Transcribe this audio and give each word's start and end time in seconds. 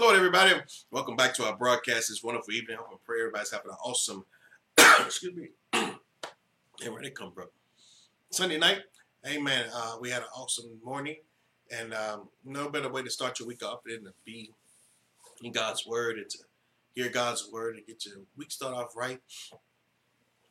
Lord, 0.00 0.16
everybody. 0.16 0.54
Welcome 0.90 1.14
back 1.14 1.34
to 1.34 1.44
our 1.44 1.54
broadcast 1.54 2.08
this 2.08 2.22
wonderful 2.24 2.54
evening. 2.54 2.78
I 2.78 2.80
hope 2.80 2.92
and 2.92 3.04
pray 3.04 3.20
everybody's 3.20 3.50
having 3.50 3.70
an 3.70 3.76
awesome, 3.84 4.24
excuse 4.98 5.36
me, 5.36 5.48
hey, 5.74 6.88
where 6.88 7.02
they 7.02 7.10
come 7.10 7.32
from? 7.32 7.48
Sunday 8.30 8.56
night. 8.56 8.78
Amen. 9.26 9.66
Uh, 9.70 9.98
we 10.00 10.08
had 10.08 10.22
an 10.22 10.28
awesome 10.34 10.80
morning, 10.82 11.16
and 11.70 11.92
um, 11.92 12.30
no 12.46 12.70
better 12.70 12.90
way 12.90 13.02
to 13.02 13.10
start 13.10 13.38
your 13.38 13.46
week 13.46 13.62
off 13.62 13.80
than 13.84 14.04
to 14.04 14.12
be 14.24 14.50
in 15.42 15.52
God's 15.52 15.86
Word 15.86 16.16
and 16.16 16.30
to 16.30 16.38
hear 16.94 17.10
God's 17.10 17.50
Word 17.52 17.76
and 17.76 17.86
get 17.86 18.06
your 18.06 18.20
week 18.38 18.52
start 18.52 18.74
off 18.74 18.96
right, 18.96 19.20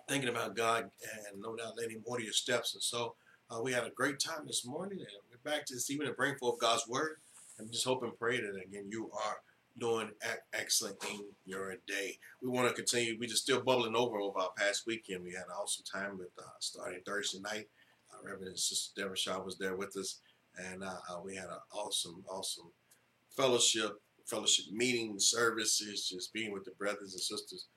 thinking 0.08 0.30
about 0.30 0.56
God, 0.56 0.92
and 1.32 1.42
no 1.42 1.56
doubt 1.56 1.74
letting 1.76 1.96
Him 1.96 2.04
order 2.06 2.24
your 2.24 2.34
steps. 2.34 2.76
And 2.76 2.84
so 2.84 3.16
uh, 3.50 3.60
we 3.64 3.74
had 3.74 3.88
a 3.88 3.90
great 3.90 4.20
time 4.20 4.46
this 4.46 4.64
morning, 4.64 5.00
and 5.00 5.08
we're 5.32 5.52
back 5.52 5.66
to 5.66 5.74
this 5.74 5.90
evening 5.90 6.10
to 6.10 6.14
bring 6.14 6.36
forth 6.36 6.60
God's 6.60 6.88
Word. 6.88 7.18
And 7.60 7.70
just 7.72 7.86
hope 7.86 8.04
and 8.04 8.18
pray 8.18 8.40
that 8.40 8.56
again 8.56 8.88
you 8.90 9.12
are 9.14 9.42
doing 9.78 10.10
excellent 10.54 10.98
in 11.12 11.22
your 11.46 11.76
day. 11.88 12.18
We 12.42 12.50
want 12.50 12.68
to 12.68 12.74
continue. 12.74 13.18
We 13.20 13.28
just 13.28 13.44
still 13.44 13.62
bubbling 13.62 13.96
over 13.96 14.20
over 14.20 14.40
our 14.40 14.52
past 14.58 14.86
weekend. 14.86 15.24
We 15.24 15.32
had 15.32 15.46
an 15.46 15.56
awesome 15.62 15.86
time 15.86 16.18
with 16.18 16.30
uh, 16.38 16.44
starting 16.60 17.02
Thursday 17.06 17.40
night. 17.40 17.68
Uh, 18.12 18.28
Reverend 18.28 18.60
Sister 18.60 19.02
Deborah 19.02 19.18
Shaw 19.18 19.44
was 19.44 19.58
there 19.58 19.76
with 19.76 19.96
us, 19.96 20.20
and 20.58 20.84
uh, 20.84 20.98
uh 21.10 21.22
we 21.24 21.36
had 21.36 21.46
an 21.46 21.60
awesome, 21.74 22.24
awesome 22.30 22.72
fellowship, 23.36 24.02
fellowship 24.26 24.66
meeting 24.72 25.20
services, 25.20 26.10
just 26.10 26.34
being 26.34 26.52
with 26.52 26.66
the 26.66 26.72
brothers 26.72 27.14
and 27.14 27.22
sisters 27.22 27.68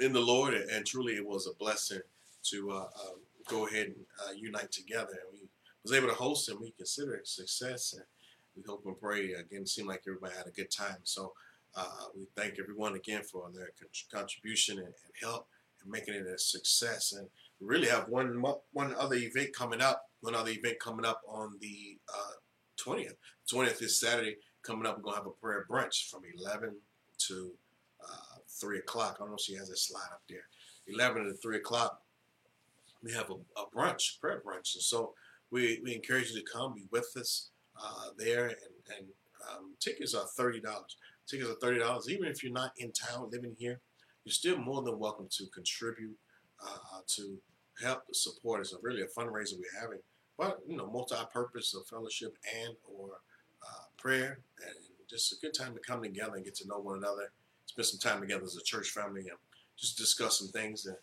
in 0.00 0.12
the 0.12 0.20
Lord, 0.20 0.54
and 0.54 0.86
truly 0.86 1.14
it 1.14 1.26
was 1.26 1.46
a 1.46 1.54
blessing 1.54 2.00
to 2.44 2.70
uh, 2.70 2.74
um, 2.74 3.20
go 3.46 3.66
ahead 3.66 3.86
and 3.86 3.96
uh, 4.26 4.32
unite 4.36 4.70
together. 4.70 5.10
And 5.10 5.32
we 5.32 5.48
was 5.82 5.92
able 5.92 6.08
to 6.08 6.14
host 6.14 6.48
and 6.48 6.60
we 6.60 6.72
consider 6.72 7.14
it 7.14 7.26
success. 7.26 7.94
And, 7.94 8.04
we 8.58 8.64
hope 8.66 8.82
and 8.86 8.98
pray. 9.00 9.32
Again, 9.32 9.62
it 9.62 9.68
seemed 9.68 9.88
like 9.88 10.02
everybody 10.06 10.34
had 10.36 10.46
a 10.46 10.50
good 10.50 10.70
time. 10.70 10.98
So 11.04 11.32
uh, 11.76 12.06
we 12.16 12.26
thank 12.36 12.58
everyone 12.58 12.96
again 12.96 13.22
for 13.22 13.50
their 13.54 13.70
contribution 14.12 14.78
and, 14.78 14.86
and, 14.86 14.94
help 15.22 15.46
and 15.82 15.90
making 15.90 16.14
it 16.14 16.26
a 16.26 16.38
success. 16.38 17.12
And 17.16 17.28
we 17.60 17.66
really 17.66 17.88
have 17.88 18.08
one 18.08 18.42
one 18.72 18.94
other 18.98 19.16
event 19.16 19.54
coming 19.54 19.80
up. 19.80 20.04
One 20.20 20.34
other 20.34 20.50
event 20.50 20.80
coming 20.80 21.06
up 21.06 21.20
on 21.28 21.54
the 21.60 21.98
uh, 22.12 22.32
twentieth. 22.76 23.14
Twentieth 23.48 23.80
is 23.82 24.00
Saturday 24.00 24.36
coming 24.62 24.86
up. 24.86 24.96
We're 24.96 25.04
gonna 25.04 25.16
have 25.16 25.26
a 25.26 25.30
prayer 25.30 25.66
brunch 25.70 26.10
from 26.10 26.22
eleven 26.36 26.76
to 27.28 27.52
uh, 28.02 28.38
three 28.60 28.78
o'clock. 28.78 29.16
I 29.16 29.20
don't 29.20 29.30
know 29.30 29.36
if 29.36 29.42
she 29.42 29.54
has 29.54 29.70
a 29.70 29.76
slide 29.76 30.10
up 30.12 30.22
there. 30.28 30.44
11 30.90 31.24
to 31.24 31.34
3 31.34 31.58
o'clock, 31.58 32.00
we 33.02 33.12
have 33.12 33.30
a, 33.30 33.34
a 33.60 33.66
brunch, 33.76 34.18
prayer 34.20 34.42
brunch. 34.44 34.74
And 34.74 34.82
so 34.82 35.12
we, 35.50 35.80
we 35.84 35.94
encourage 35.94 36.30
you 36.30 36.40
to 36.40 36.46
come, 36.50 36.74
be 36.74 36.86
with 36.90 37.12
us 37.16 37.50
uh, 37.82 38.10
there. 38.16 38.46
And, 38.46 38.56
and 38.96 39.06
um, 39.50 39.74
tickets 39.80 40.14
are 40.14 40.26
$30. 40.38 40.62
Tickets 41.28 41.50
are 41.50 41.66
$30. 41.66 42.08
Even 42.08 42.28
if 42.28 42.42
you're 42.42 42.52
not 42.52 42.72
in 42.78 42.92
town 42.92 43.28
living 43.30 43.54
here, 43.58 43.80
you're 44.24 44.32
still 44.32 44.58
more 44.58 44.82
than 44.82 44.98
welcome 44.98 45.28
to 45.30 45.46
contribute 45.54 46.16
uh, 46.64 47.00
to 47.06 47.38
help 47.82 48.02
support. 48.12 48.60
It's 48.60 48.72
a 48.72 48.76
really 48.82 49.02
a 49.02 49.06
fundraiser 49.06 49.54
we're 49.58 49.80
having. 49.80 50.00
But, 50.36 50.58
you 50.66 50.76
know, 50.76 50.86
multi-purpose 50.86 51.74
of 51.74 51.86
fellowship 51.86 52.36
and 52.64 52.74
or 52.84 53.10
uh, 53.62 53.84
prayer 53.96 54.40
and 54.64 54.74
just 55.08 55.32
a 55.32 55.36
good 55.40 55.54
time 55.54 55.74
to 55.74 55.80
come 55.80 56.02
together 56.02 56.36
and 56.36 56.44
get 56.44 56.54
to 56.56 56.68
know 56.68 56.78
one 56.78 56.98
another, 56.98 57.32
spend 57.66 57.86
some 57.86 57.98
time 57.98 58.20
together 58.20 58.44
as 58.44 58.56
a 58.56 58.62
church 58.62 58.90
family 58.90 59.22
and 59.22 59.38
just 59.76 59.96
discuss 59.96 60.38
some 60.38 60.48
things 60.48 60.86
and 60.86 60.96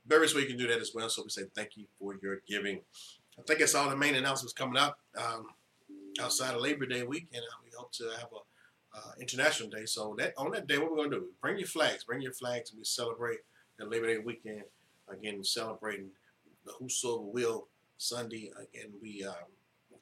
various 0.08 0.34
ways 0.34 0.44
you 0.44 0.50
can 0.50 0.58
do 0.58 0.68
that 0.68 0.80
as 0.80 0.92
well. 0.94 1.10
So 1.10 1.24
we 1.24 1.30
say 1.30 1.44
thank 1.56 1.76
you 1.76 1.86
for 2.00 2.16
your 2.22 2.42
giving. 2.48 2.82
I 3.38 3.42
think 3.44 3.60
that's 3.60 3.76
all 3.76 3.90
the 3.90 3.98
main 3.98 4.16
announcements 4.16 4.54
coming 4.54 4.78
up 4.78 4.98
um, 5.18 5.48
outside 6.22 6.56
of 6.56 6.62
Labor 6.62 6.86
Day 6.86 7.04
weekend. 7.04 7.44
Uh, 7.44 7.58
we 7.64 7.72
hope 7.78 7.92
to 7.94 8.04
have 8.18 8.30
a 8.34 8.98
uh, 8.98 9.12
International 9.20 9.70
Day. 9.70 9.86
So 9.86 10.16
that 10.18 10.34
on 10.38 10.52
that 10.52 10.68
day, 10.68 10.78
what 10.78 10.92
we're 10.92 10.98
going 10.98 11.12
to 11.12 11.18
do? 11.18 11.26
Bring 11.42 11.58
your 11.58 11.68
flags. 11.68 12.04
Bring 12.04 12.22
your 12.22 12.34
flags, 12.34 12.72
and 12.72 12.80
we 12.80 12.86
celebrate 12.86 13.40
the 13.78 13.86
Labor 13.86 14.08
Day 14.08 14.18
weekend. 14.18 14.64
Again, 15.10 15.44
celebrating 15.44 16.10
the 16.66 16.74
Whosoever 16.80 17.24
Will 17.24 17.68
Sunday. 17.98 18.52
Again, 18.58 18.94
we 19.02 19.24
um, 19.24 19.34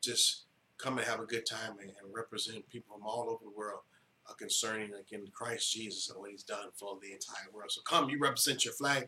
just 0.01 0.43
come 0.77 0.97
and 0.97 1.07
have 1.07 1.19
a 1.19 1.25
good 1.25 1.45
time 1.45 1.73
and, 1.81 1.89
and 1.89 2.13
represent 2.13 2.67
people 2.69 2.97
from 2.97 3.07
all 3.07 3.29
over 3.29 3.43
the 3.43 3.57
world 3.57 3.81
uh, 4.29 4.33
concerning 4.33 4.91
again 4.93 5.25
Christ 5.33 5.73
Jesus 5.73 6.09
and 6.09 6.19
what 6.19 6.31
He's 6.31 6.43
done 6.43 6.67
for 6.75 6.97
the 7.01 7.11
entire 7.11 7.51
world. 7.53 7.71
So 7.71 7.81
come, 7.81 8.09
you 8.09 8.19
represent 8.19 8.65
your 8.65 8.73
flag 8.73 9.07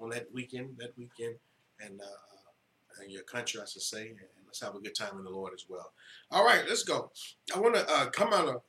on 0.00 0.10
that 0.10 0.32
weekend. 0.32 0.76
That 0.78 0.96
weekend, 0.96 1.36
and, 1.80 2.00
uh, 2.00 3.02
and 3.02 3.10
your 3.10 3.22
country, 3.22 3.60
I 3.60 3.66
should 3.66 3.82
say. 3.82 4.08
And 4.08 4.18
let's 4.46 4.60
have 4.60 4.74
a 4.74 4.80
good 4.80 4.94
time 4.94 5.18
in 5.18 5.24
the 5.24 5.30
Lord 5.30 5.52
as 5.54 5.66
well. 5.68 5.92
All 6.30 6.44
right, 6.44 6.62
let's 6.68 6.84
go. 6.84 7.10
I 7.54 7.58
want 7.58 7.74
to 7.74 7.86
uh, 7.88 8.06
come 8.10 8.32
out 8.32 8.48
of 8.48 8.62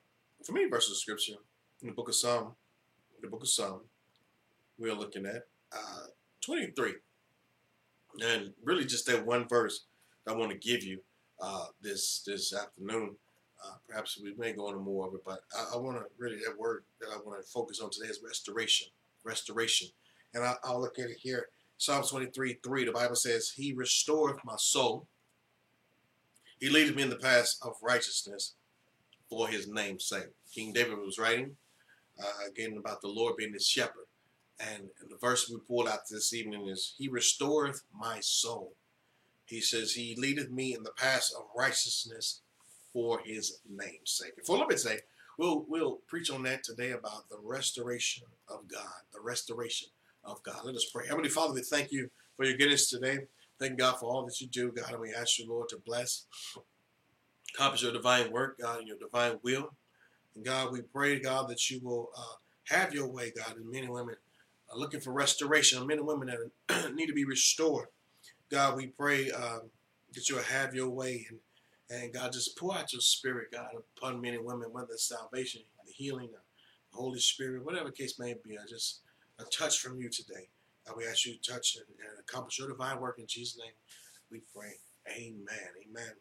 for 0.44 0.52
me, 0.52 0.68
verse 0.68 0.90
of 0.90 0.98
scripture 0.98 1.36
in 1.82 1.88
the 1.88 1.94
book 1.94 2.10
of 2.10 2.16
Psalm, 2.16 2.54
the 3.22 3.28
book 3.28 3.42
of 3.42 3.50
Psalm, 3.50 3.82
we're 4.78 4.94
looking 4.94 5.26
at 5.26 5.48
uh, 5.72 6.06
23. 6.42 6.94
And 8.22 8.54
really 8.64 8.86
just 8.86 9.08
that 9.08 9.26
one 9.26 9.48
verse 9.48 9.86
that 10.26 10.34
I 10.34 10.38
want 10.38 10.52
to 10.52 10.58
give 10.58 10.84
you 10.84 11.00
uh, 11.42 11.66
this 11.82 12.24
this 12.26 12.54
afternoon. 12.54 13.16
Uh, 13.66 13.76
perhaps 13.88 14.20
we 14.22 14.34
may 14.38 14.54
go 14.54 14.68
into 14.68 14.80
more 14.80 15.08
of 15.08 15.14
it, 15.14 15.22
but 15.26 15.40
I, 15.58 15.76
I 15.76 15.78
want 15.78 15.98
to 15.98 16.06
really, 16.18 16.38
that 16.38 16.58
word 16.58 16.84
that 17.00 17.10
I 17.12 17.18
want 17.26 17.42
to 17.42 17.48
focus 17.50 17.80
on 17.80 17.90
today 17.90 18.08
is 18.08 18.22
restoration. 18.24 18.88
Restoration. 19.24 19.90
And 20.34 20.44
I, 20.44 20.56
will 20.66 20.82
look 20.82 21.00
at 21.00 21.10
it 21.10 21.18
here. 21.20 21.48
Psalm 21.78 22.04
23 22.04 22.60
3, 22.64 22.86
the 22.86 22.92
Bible 22.92 23.16
says, 23.16 23.54
He 23.56 23.74
restoreth 23.74 24.38
my 24.46 24.56
soul. 24.58 25.08
He 26.60 26.70
leadeth 26.70 26.96
me 26.96 27.04
in 27.04 27.10
the 27.10 27.16
paths 27.16 27.60
of 27.62 27.76
righteousness 27.82 28.54
for 29.30 29.48
his 29.48 29.68
name's 29.68 30.06
sake. 30.06 30.30
King 30.54 30.74
David 30.74 30.98
was 31.00 31.18
writing 31.18 31.58
uh, 32.20 32.48
again 32.48 32.78
about 32.78 33.02
the 33.02 33.08
Lord 33.08 33.38
being 33.38 33.54
his 33.54 33.68
shepherd. 33.68 34.06
And 34.60 34.90
the 35.10 35.18
verse 35.18 35.50
we 35.50 35.58
pulled 35.58 35.88
out 35.88 36.08
this 36.10 36.34
evening 36.34 36.68
is, 36.68 36.94
He 36.98 37.10
restoreth 37.10 37.82
my 37.94 38.20
soul. 38.22 38.74
He 39.46 39.60
says, 39.60 39.94
He 39.94 40.16
leadeth 40.18 40.50
me 40.50 40.74
in 40.74 40.84
the 40.84 40.92
paths 40.92 41.34
of 41.38 41.46
righteousness 41.56 42.42
for 42.96 43.20
His 43.26 43.60
name's 43.70 44.12
sake. 44.12 44.32
For 44.46 44.54
a 44.54 44.56
little 44.56 44.70
bit 44.70 44.78
today, 44.78 45.00
we'll, 45.38 45.66
we'll 45.68 46.00
preach 46.08 46.32
on 46.32 46.44
that 46.44 46.64
today 46.64 46.92
about 46.92 47.28
the 47.30 47.38
restoration 47.44 48.24
of 48.48 48.70
God, 48.70 48.88
the 49.14 49.20
restoration 49.20 49.90
of 50.24 50.42
God. 50.44 50.62
Let 50.64 50.76
us 50.76 50.86
pray. 50.86 51.06
Heavenly 51.06 51.28
Father, 51.28 51.54
we 51.54 51.62
thank 51.62 51.92
you 51.92 52.10
for 52.38 52.46
your 52.46 52.56
goodness 52.56 52.90
today. 52.90 53.28
Thank 53.60 53.78
God 53.78 54.00
for 54.00 54.06
all 54.06 54.26
that 54.26 54.40
you 54.40 54.48
do, 54.48 54.72
God, 54.72 54.94
and 54.94 55.02
we 55.02 55.14
ask 55.14 55.38
you, 55.38 55.50
Lord, 55.50 55.68
to 55.70 55.78
bless 55.86 56.26
accomplish 57.54 57.84
your 57.84 57.92
divine 57.92 58.32
work, 58.32 58.60
God, 58.62 58.80
and 58.80 58.88
your 58.88 58.98
divine 58.98 59.40
will. 59.44 59.76
And 60.34 60.46
God, 60.46 60.72
we 60.72 60.82
pray, 60.82 61.20
God, 61.20 61.50
that 61.50 61.70
you 61.70 61.82
will 61.84 62.12
uh, 62.18 62.36
have 62.74 62.94
your 62.94 63.10
way, 63.10 63.34
God, 63.36 63.58
and 63.58 63.70
men 63.70 63.84
and 63.84 63.92
women 63.92 64.16
are 64.72 64.80
looking 64.80 65.02
for 65.02 65.12
restoration, 65.12 65.86
men 65.86 65.98
and 65.98 66.08
women 66.08 66.30
that 66.70 66.94
need 66.96 67.08
to 67.08 67.14
be 67.14 67.26
restored. 67.26 67.88
God, 68.50 68.78
we 68.78 68.88
pray 68.88 69.32
um, 69.32 69.64
that 70.14 70.30
you'll 70.30 70.40
have 70.40 70.74
your 70.74 70.90
way 70.90 71.26
and 71.30 71.40
and 71.90 72.14
God, 72.14 72.34
just 72.34 72.58
pour 72.58 72.76
out 72.76 72.94
your 72.94 73.02
spirit, 73.02 73.52
God, 73.52 73.70
upon 73.98 74.22
men 74.22 74.34
and 74.34 74.46
women, 74.46 74.70
whether 74.72 74.94
it's 74.94 75.08
salvation, 75.08 75.62
the 75.86 75.92
healing, 75.92 76.30
the 76.32 76.98
Holy 76.98 77.20
Spirit, 77.20 77.66
whatever 77.66 77.92
case 77.92 78.18
may 78.20 78.36
be. 78.44 78.58
I 78.58 78.66
just 78.68 79.02
a 79.40 79.44
touch 79.46 79.80
from 79.80 80.00
you 80.00 80.10
today. 80.10 80.48
God, 80.88 80.98
we 80.98 81.06
ask 81.06 81.26
you 81.26 81.36
to 81.36 81.52
touch 81.52 81.76
and, 81.76 81.86
and 82.00 82.20
accomplish 82.20 82.60
your 82.60 82.70
divine 82.70 83.00
work 83.00 83.20
in 83.20 83.28
Jesus' 83.28 83.60
name. 83.60 83.74
We 84.32 84.42
pray. 84.54 84.74
Amen. 85.08 85.70
Amen 85.88 86.14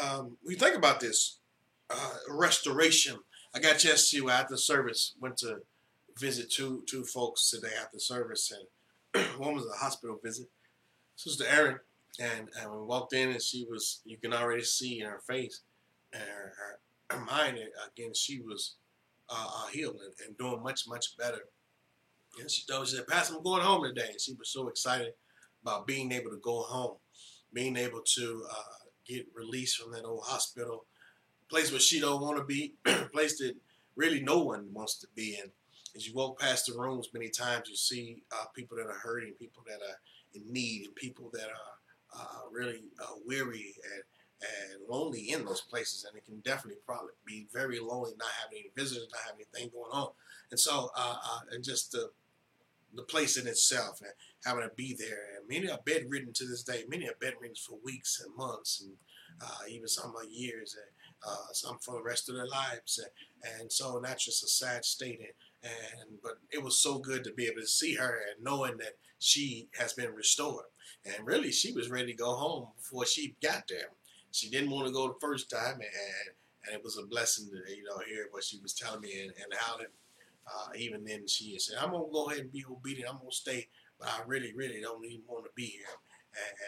um, 0.00 0.36
we 0.44 0.54
think 0.54 0.76
about 0.76 1.00
this 1.00 1.38
uh, 1.90 2.14
restoration. 2.28 3.18
I 3.54 3.58
got 3.58 3.76
a 3.76 3.78
chance 3.78 4.10
to 4.10 4.30
after 4.30 4.56
service 4.56 5.14
went 5.20 5.38
to 5.38 5.58
visit 6.18 6.50
two 6.50 6.82
two 6.86 7.04
folks 7.04 7.50
today 7.50 7.74
after 7.80 7.98
service, 7.98 8.52
and 9.14 9.24
one 9.38 9.54
was 9.54 9.66
a 9.66 9.76
hospital 9.76 10.18
visit. 10.22 10.48
Sister 11.16 11.44
Erin, 11.48 11.78
and, 12.20 12.48
and 12.60 12.70
we 12.70 12.82
walked 12.82 13.14
in, 13.14 13.30
and 13.30 13.42
she 13.42 13.66
was 13.68 14.00
you 14.04 14.16
can 14.18 14.32
already 14.32 14.62
see 14.62 15.00
in 15.00 15.06
her 15.06 15.20
face 15.26 15.60
and 16.12 16.22
her, 16.22 16.78
her, 17.10 17.24
mind 17.24 17.58
again 17.86 18.12
she 18.14 18.40
was 18.40 18.76
uh, 19.28 19.48
uh, 19.56 19.66
healed 19.68 19.96
and, 20.02 20.14
and, 20.26 20.38
doing 20.38 20.62
much 20.62 20.88
much 20.88 21.16
better. 21.16 21.44
And 22.40 22.50
she 22.50 22.64
told 22.64 22.82
me, 22.82 22.86
she 22.88 22.96
said, 22.96 23.06
Pastor, 23.06 23.36
I'm 23.36 23.42
going 23.42 23.62
home 23.62 23.84
today. 23.84 24.08
And 24.10 24.20
she 24.20 24.32
was 24.32 24.48
so 24.48 24.68
excited 24.68 25.12
about 25.62 25.86
being 25.86 26.10
able 26.12 26.30
to 26.30 26.38
go 26.38 26.62
home, 26.62 26.96
being 27.52 27.76
able 27.76 28.00
to 28.00 28.44
uh, 28.50 28.86
get 29.06 29.26
released 29.34 29.76
from 29.76 29.92
that 29.92 30.04
old 30.04 30.24
hospital, 30.24 30.86
place 31.50 31.70
where 31.70 31.80
she 31.80 32.00
don't 32.00 32.22
want 32.22 32.38
to 32.38 32.44
be, 32.44 32.74
place 33.12 33.38
that 33.38 33.54
really 33.96 34.22
no 34.22 34.42
one 34.42 34.66
wants 34.72 34.96
to 35.00 35.06
be 35.14 35.38
in. 35.42 35.50
As 35.94 36.08
you 36.08 36.14
walk 36.14 36.40
past 36.40 36.66
the 36.66 36.78
rooms, 36.78 37.10
many 37.12 37.28
times 37.28 37.68
you 37.68 37.76
see 37.76 38.22
uh, 38.32 38.46
people 38.54 38.78
that 38.78 38.86
are 38.86 38.98
hurting, 38.98 39.34
people 39.38 39.62
that 39.66 39.80
are 39.82 40.00
in 40.34 40.50
need, 40.50 40.86
and 40.86 40.94
people 40.94 41.30
that 41.34 41.48
are 41.48 41.81
uh, 42.18 42.48
really 42.50 42.84
uh, 43.00 43.14
weary 43.26 43.74
and 43.94 44.02
and 44.42 44.80
lonely 44.88 45.30
in 45.30 45.44
those 45.44 45.60
places, 45.60 46.04
and 46.04 46.16
it 46.16 46.24
can 46.24 46.40
definitely 46.40 46.80
probably 46.84 47.12
be 47.24 47.46
very 47.52 47.78
lonely 47.78 48.10
not 48.18 48.28
having 48.42 48.58
any 48.58 48.72
visitors, 48.76 49.06
not 49.12 49.22
having 49.24 49.46
anything 49.54 49.70
going 49.72 49.92
on, 49.92 50.08
and 50.50 50.58
so 50.58 50.90
uh, 50.96 51.16
uh, 51.24 51.40
and 51.52 51.62
just 51.62 51.92
the 51.92 52.10
the 52.94 53.02
place 53.02 53.36
in 53.36 53.46
itself 53.46 54.00
and 54.00 54.10
having 54.44 54.68
to 54.68 54.74
be 54.74 54.94
there. 54.98 55.36
And 55.36 55.48
many 55.48 55.70
are 55.70 55.80
bedridden 55.84 56.32
to 56.34 56.46
this 56.46 56.62
day. 56.62 56.84
Many 56.88 57.08
are 57.08 57.14
bedridden 57.20 57.56
for 57.56 57.78
weeks 57.82 58.22
and 58.24 58.36
months 58.36 58.82
and 58.82 58.92
uh, 59.40 59.66
even 59.68 59.88
some 59.88 60.14
are 60.16 60.24
years 60.24 60.76
and 60.76 61.30
uh, 61.30 61.52
some 61.52 61.78
for 61.78 61.94
the 61.94 62.02
rest 62.02 62.28
of 62.28 62.34
their 62.34 62.46
lives. 62.46 62.98
And, 62.98 63.60
and 63.60 63.72
so 63.72 64.00
that's 64.02 64.24
just 64.24 64.44
a 64.44 64.48
sad 64.48 64.84
state. 64.84 65.20
And, 65.20 65.32
and 65.62 66.18
but 66.22 66.38
it 66.50 66.62
was 66.62 66.78
so 66.78 66.98
good 66.98 67.24
to 67.24 67.32
be 67.32 67.46
able 67.46 67.60
to 67.60 67.66
see 67.66 67.94
her 67.94 68.20
and 68.30 68.44
knowing 68.44 68.76
that 68.78 68.96
she 69.18 69.68
has 69.78 69.92
been 69.92 70.12
restored. 70.14 70.66
And 71.04 71.26
really, 71.26 71.52
she 71.52 71.72
was 71.72 71.90
ready 71.90 72.12
to 72.12 72.18
go 72.18 72.34
home 72.34 72.68
before 72.76 73.06
she 73.06 73.36
got 73.42 73.64
there. 73.68 73.90
she 74.30 74.50
didn't 74.50 74.70
want 74.70 74.86
to 74.86 74.92
go 74.92 75.08
the 75.08 75.20
first 75.20 75.50
time, 75.50 75.74
and 75.74 76.34
and 76.64 76.74
it 76.74 76.84
was 76.84 76.96
a 76.98 77.06
blessing 77.06 77.50
to 77.50 77.76
you 77.76 77.84
know 77.84 77.98
hear 78.08 78.26
what 78.30 78.44
she 78.44 78.58
was 78.60 78.72
telling 78.72 79.00
me 79.00 79.20
and, 79.20 79.32
and 79.42 79.52
how 79.58 79.76
that 79.78 79.88
uh, 80.46 80.68
even 80.76 81.04
then 81.04 81.26
she 81.26 81.56
said, 81.58 81.78
I'm 81.80 81.92
gonna 81.92 82.04
go 82.12 82.26
ahead 82.26 82.40
and 82.40 82.52
be 82.52 82.64
obedient. 82.68 83.10
I'm 83.10 83.18
gonna 83.18 83.30
stay, 83.30 83.68
but 83.98 84.08
I 84.08 84.20
really, 84.26 84.52
really 84.54 84.80
don't 84.80 85.04
even 85.04 85.22
want 85.26 85.44
to 85.44 85.50
be 85.54 85.66
here. 85.66 85.84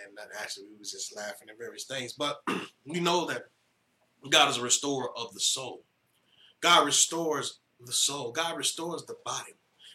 And, 0.06 0.18
and 0.18 0.28
actually, 0.40 0.66
we 0.70 0.78
was 0.78 0.92
just 0.92 1.16
laughing 1.16 1.48
at 1.50 1.58
various 1.58 1.84
things. 1.84 2.12
But 2.12 2.40
we 2.86 3.00
know 3.00 3.26
that 3.26 3.44
God 4.30 4.50
is 4.50 4.58
a 4.58 4.62
restorer 4.62 5.08
of 5.16 5.32
the 5.32 5.40
soul. 5.40 5.82
God 6.60 6.86
restores 6.86 7.60
the 7.86 7.92
soul. 7.92 8.32
God 8.32 8.56
restores 8.56 9.04
the 9.04 9.16
body. 9.24 9.52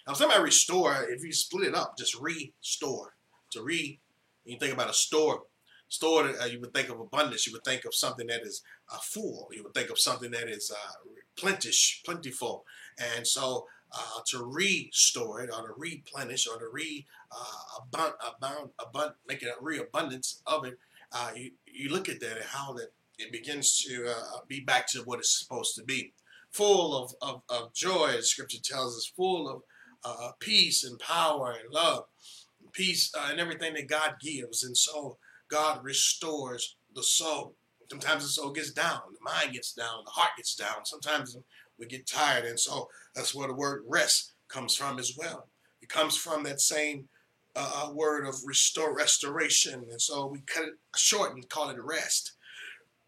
Now, 0.08 0.14
somebody 0.14 0.42
restore, 0.42 1.08
if 1.10 1.24
you 1.24 1.32
split 1.32 1.68
it 1.68 1.76
up, 1.76 1.98
just 1.98 2.20
restore. 2.20 3.14
To 3.52 3.64
re, 3.64 4.00
you 4.46 4.58
think 4.58 4.74
about 4.74 4.90
a 4.90 4.94
store. 4.94 5.44
Store, 5.88 6.32
uh, 6.40 6.46
you 6.46 6.60
would 6.62 6.74
think 6.74 6.90
of 6.90 7.00
abundance. 7.00 7.48
You 7.48 7.54
would 7.54 7.64
think 7.64 7.84
of 7.86 7.96
something 7.96 8.28
that 8.28 8.42
is 8.42 8.62
uh, 8.92 8.98
full. 9.02 9.50
You 9.52 9.64
would 9.64 9.74
think 9.74 9.90
of 9.90 10.00
something 10.00 10.30
that 10.32 10.48
is 10.48 10.72
uh, 10.72 11.10
plentish, 11.36 12.04
plentiful. 12.04 12.66
And 13.16 13.26
so 13.26 13.66
uh, 13.92 14.22
to 14.28 14.44
restore 14.44 15.42
it 15.42 15.50
or 15.52 15.68
to 15.68 15.74
replenish 15.76 16.48
or 16.48 16.60
to 16.60 16.70
re 16.72 17.06
uh, 17.32 17.82
abound, 17.84 18.14
abound, 18.80 19.14
make 19.28 19.42
it 19.42 19.50
a 19.50 19.64
reabundance 19.64 20.42
of 20.46 20.66
it, 20.66 20.78
uh, 21.12 21.32
you, 21.36 21.52
you 21.66 21.90
look 21.90 22.08
at 22.10 22.20
that 22.20 22.38
and 22.38 22.46
how 22.46 22.74
that 22.74 22.92
it 23.18 23.32
begins 23.32 23.84
to 23.84 24.08
uh, 24.08 24.38
be 24.48 24.60
back 24.60 24.88
to 24.88 25.00
what 25.00 25.20
it's 25.20 25.40
supposed 25.40 25.76
to 25.76 25.84
be. 25.84 26.14
Full 26.52 26.96
of, 26.96 27.14
of, 27.22 27.42
of 27.50 27.74
joy, 27.74 28.16
as 28.18 28.30
scripture 28.30 28.60
tells 28.64 28.98
us, 28.98 29.12
full 29.16 29.48
of 29.50 29.62
uh, 30.04 30.32
peace 30.40 30.84
and 30.84 31.00
power 31.00 31.52
and 31.52 31.74
love, 31.74 32.06
peace 32.72 33.12
uh, 33.18 33.28
and 33.30 33.40
everything 33.40 33.74
that 33.76 33.88
God 33.88 34.16
gives. 34.22 34.64
And 34.64 34.76
so 34.76 35.18
God 35.50 35.84
restores 35.84 36.76
the 36.96 37.04
soul. 37.04 37.54
Sometimes 37.90 38.24
the 38.24 38.30
soul 38.30 38.52
gets 38.52 38.72
down, 38.72 39.02
the 39.14 39.20
mind 39.24 39.54
gets 39.54 39.74
down, 39.74 40.04
the 40.06 40.12
heart 40.12 40.32
gets 40.38 40.56
down. 40.56 40.86
Sometimes 40.86 41.38
we 41.80 41.88
get 41.88 42.06
tired. 42.06 42.46
And 42.46 42.60
so 42.60 42.88
that's 43.16 43.34
where 43.34 43.48
the 43.48 43.54
word 43.54 43.84
rest 43.88 44.34
comes 44.48 44.76
from 44.76 45.00
as 45.00 45.16
well. 45.18 45.48
It 45.82 45.90
comes 45.90 46.16
from 46.18 46.44
that 46.44 46.62
same 46.62 47.08
uh, 47.56 47.88
uh, 47.88 47.92
word 47.92 48.28
of 48.28 48.36
restore, 48.46 48.96
restoration. 48.96 49.86
And 49.90 50.02
so 50.02 50.28
we 50.28 50.42
cut 50.42 50.66
it 50.66 50.74
short 50.96 51.34
and 51.34 51.50
call 51.50 51.70
it 51.70 51.82
rest. 51.82 52.34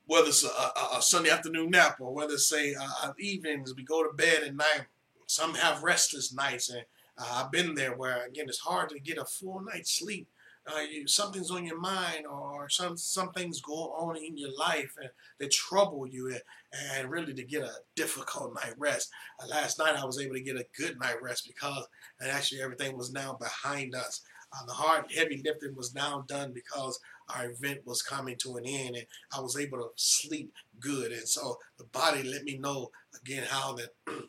Whether 0.05 0.29
it's 0.29 0.43
a, 0.43 0.47
a, 0.47 0.97
a 0.97 1.01
Sunday 1.01 1.29
afternoon 1.29 1.71
nap 1.71 1.97
or 1.99 2.13
whether 2.13 2.33
it's 2.33 2.49
say 2.49 2.75
uh, 2.75 3.13
evenings, 3.19 3.73
we 3.75 3.83
go 3.83 4.03
to 4.03 4.13
bed 4.13 4.43
at 4.43 4.55
night. 4.55 4.85
Some 5.27 5.53
have 5.55 5.83
restless 5.83 6.33
nights. 6.33 6.69
And 6.69 6.83
uh, 7.17 7.43
I've 7.43 7.51
been 7.51 7.75
there 7.75 7.95
where, 7.95 8.25
again, 8.25 8.45
it's 8.47 8.59
hard 8.59 8.89
to 8.89 8.99
get 8.99 9.17
a 9.17 9.25
full 9.25 9.61
night's 9.61 9.97
sleep 9.97 10.27
uh, 10.67 10.79
you, 10.79 11.07
something's 11.07 11.51
on 11.51 11.65
your 11.65 11.79
mind 11.79 12.25
or 12.27 12.69
some 12.69 12.95
some 12.95 13.31
things 13.31 13.61
go 13.61 13.93
on 13.93 14.15
in 14.15 14.37
your 14.37 14.55
life 14.57 14.93
and 15.01 15.09
that 15.39 15.51
trouble 15.51 16.05
you 16.05 16.27
and, 16.27 16.41
and 16.93 17.09
really 17.09 17.33
to 17.33 17.43
get 17.43 17.63
a 17.63 17.71
difficult 17.95 18.53
night 18.63 18.73
rest. 18.77 19.09
Uh, 19.41 19.47
last 19.47 19.79
night 19.79 19.95
I 19.95 20.05
was 20.05 20.19
able 20.19 20.35
to 20.35 20.41
get 20.41 20.57
a 20.57 20.65
good 20.77 20.99
night 20.99 21.21
rest 21.21 21.47
because 21.47 21.87
and 22.19 22.29
actually 22.29 22.61
everything 22.61 22.95
was 22.95 23.11
now 23.11 23.33
behind 23.33 23.95
us. 23.95 24.21
Uh, 24.53 24.65
the 24.65 24.73
hard 24.73 25.05
heavy 25.15 25.41
lifting 25.43 25.75
was 25.75 25.95
now 25.95 26.25
done 26.27 26.51
because 26.53 26.99
our 27.35 27.51
event 27.51 27.81
was 27.85 28.01
coming 28.01 28.35
to 28.37 28.55
an 28.57 28.65
end 28.65 28.95
and 28.95 29.05
I 29.35 29.39
was 29.41 29.57
able 29.57 29.79
to 29.79 29.89
sleep 29.95 30.53
good 30.79 31.11
and 31.11 31.27
so 31.27 31.57
the 31.77 31.85
body 31.85 32.23
let 32.23 32.43
me 32.43 32.57
know 32.57 32.91
again 33.21 33.43
how 33.47 33.73
that 33.73 33.89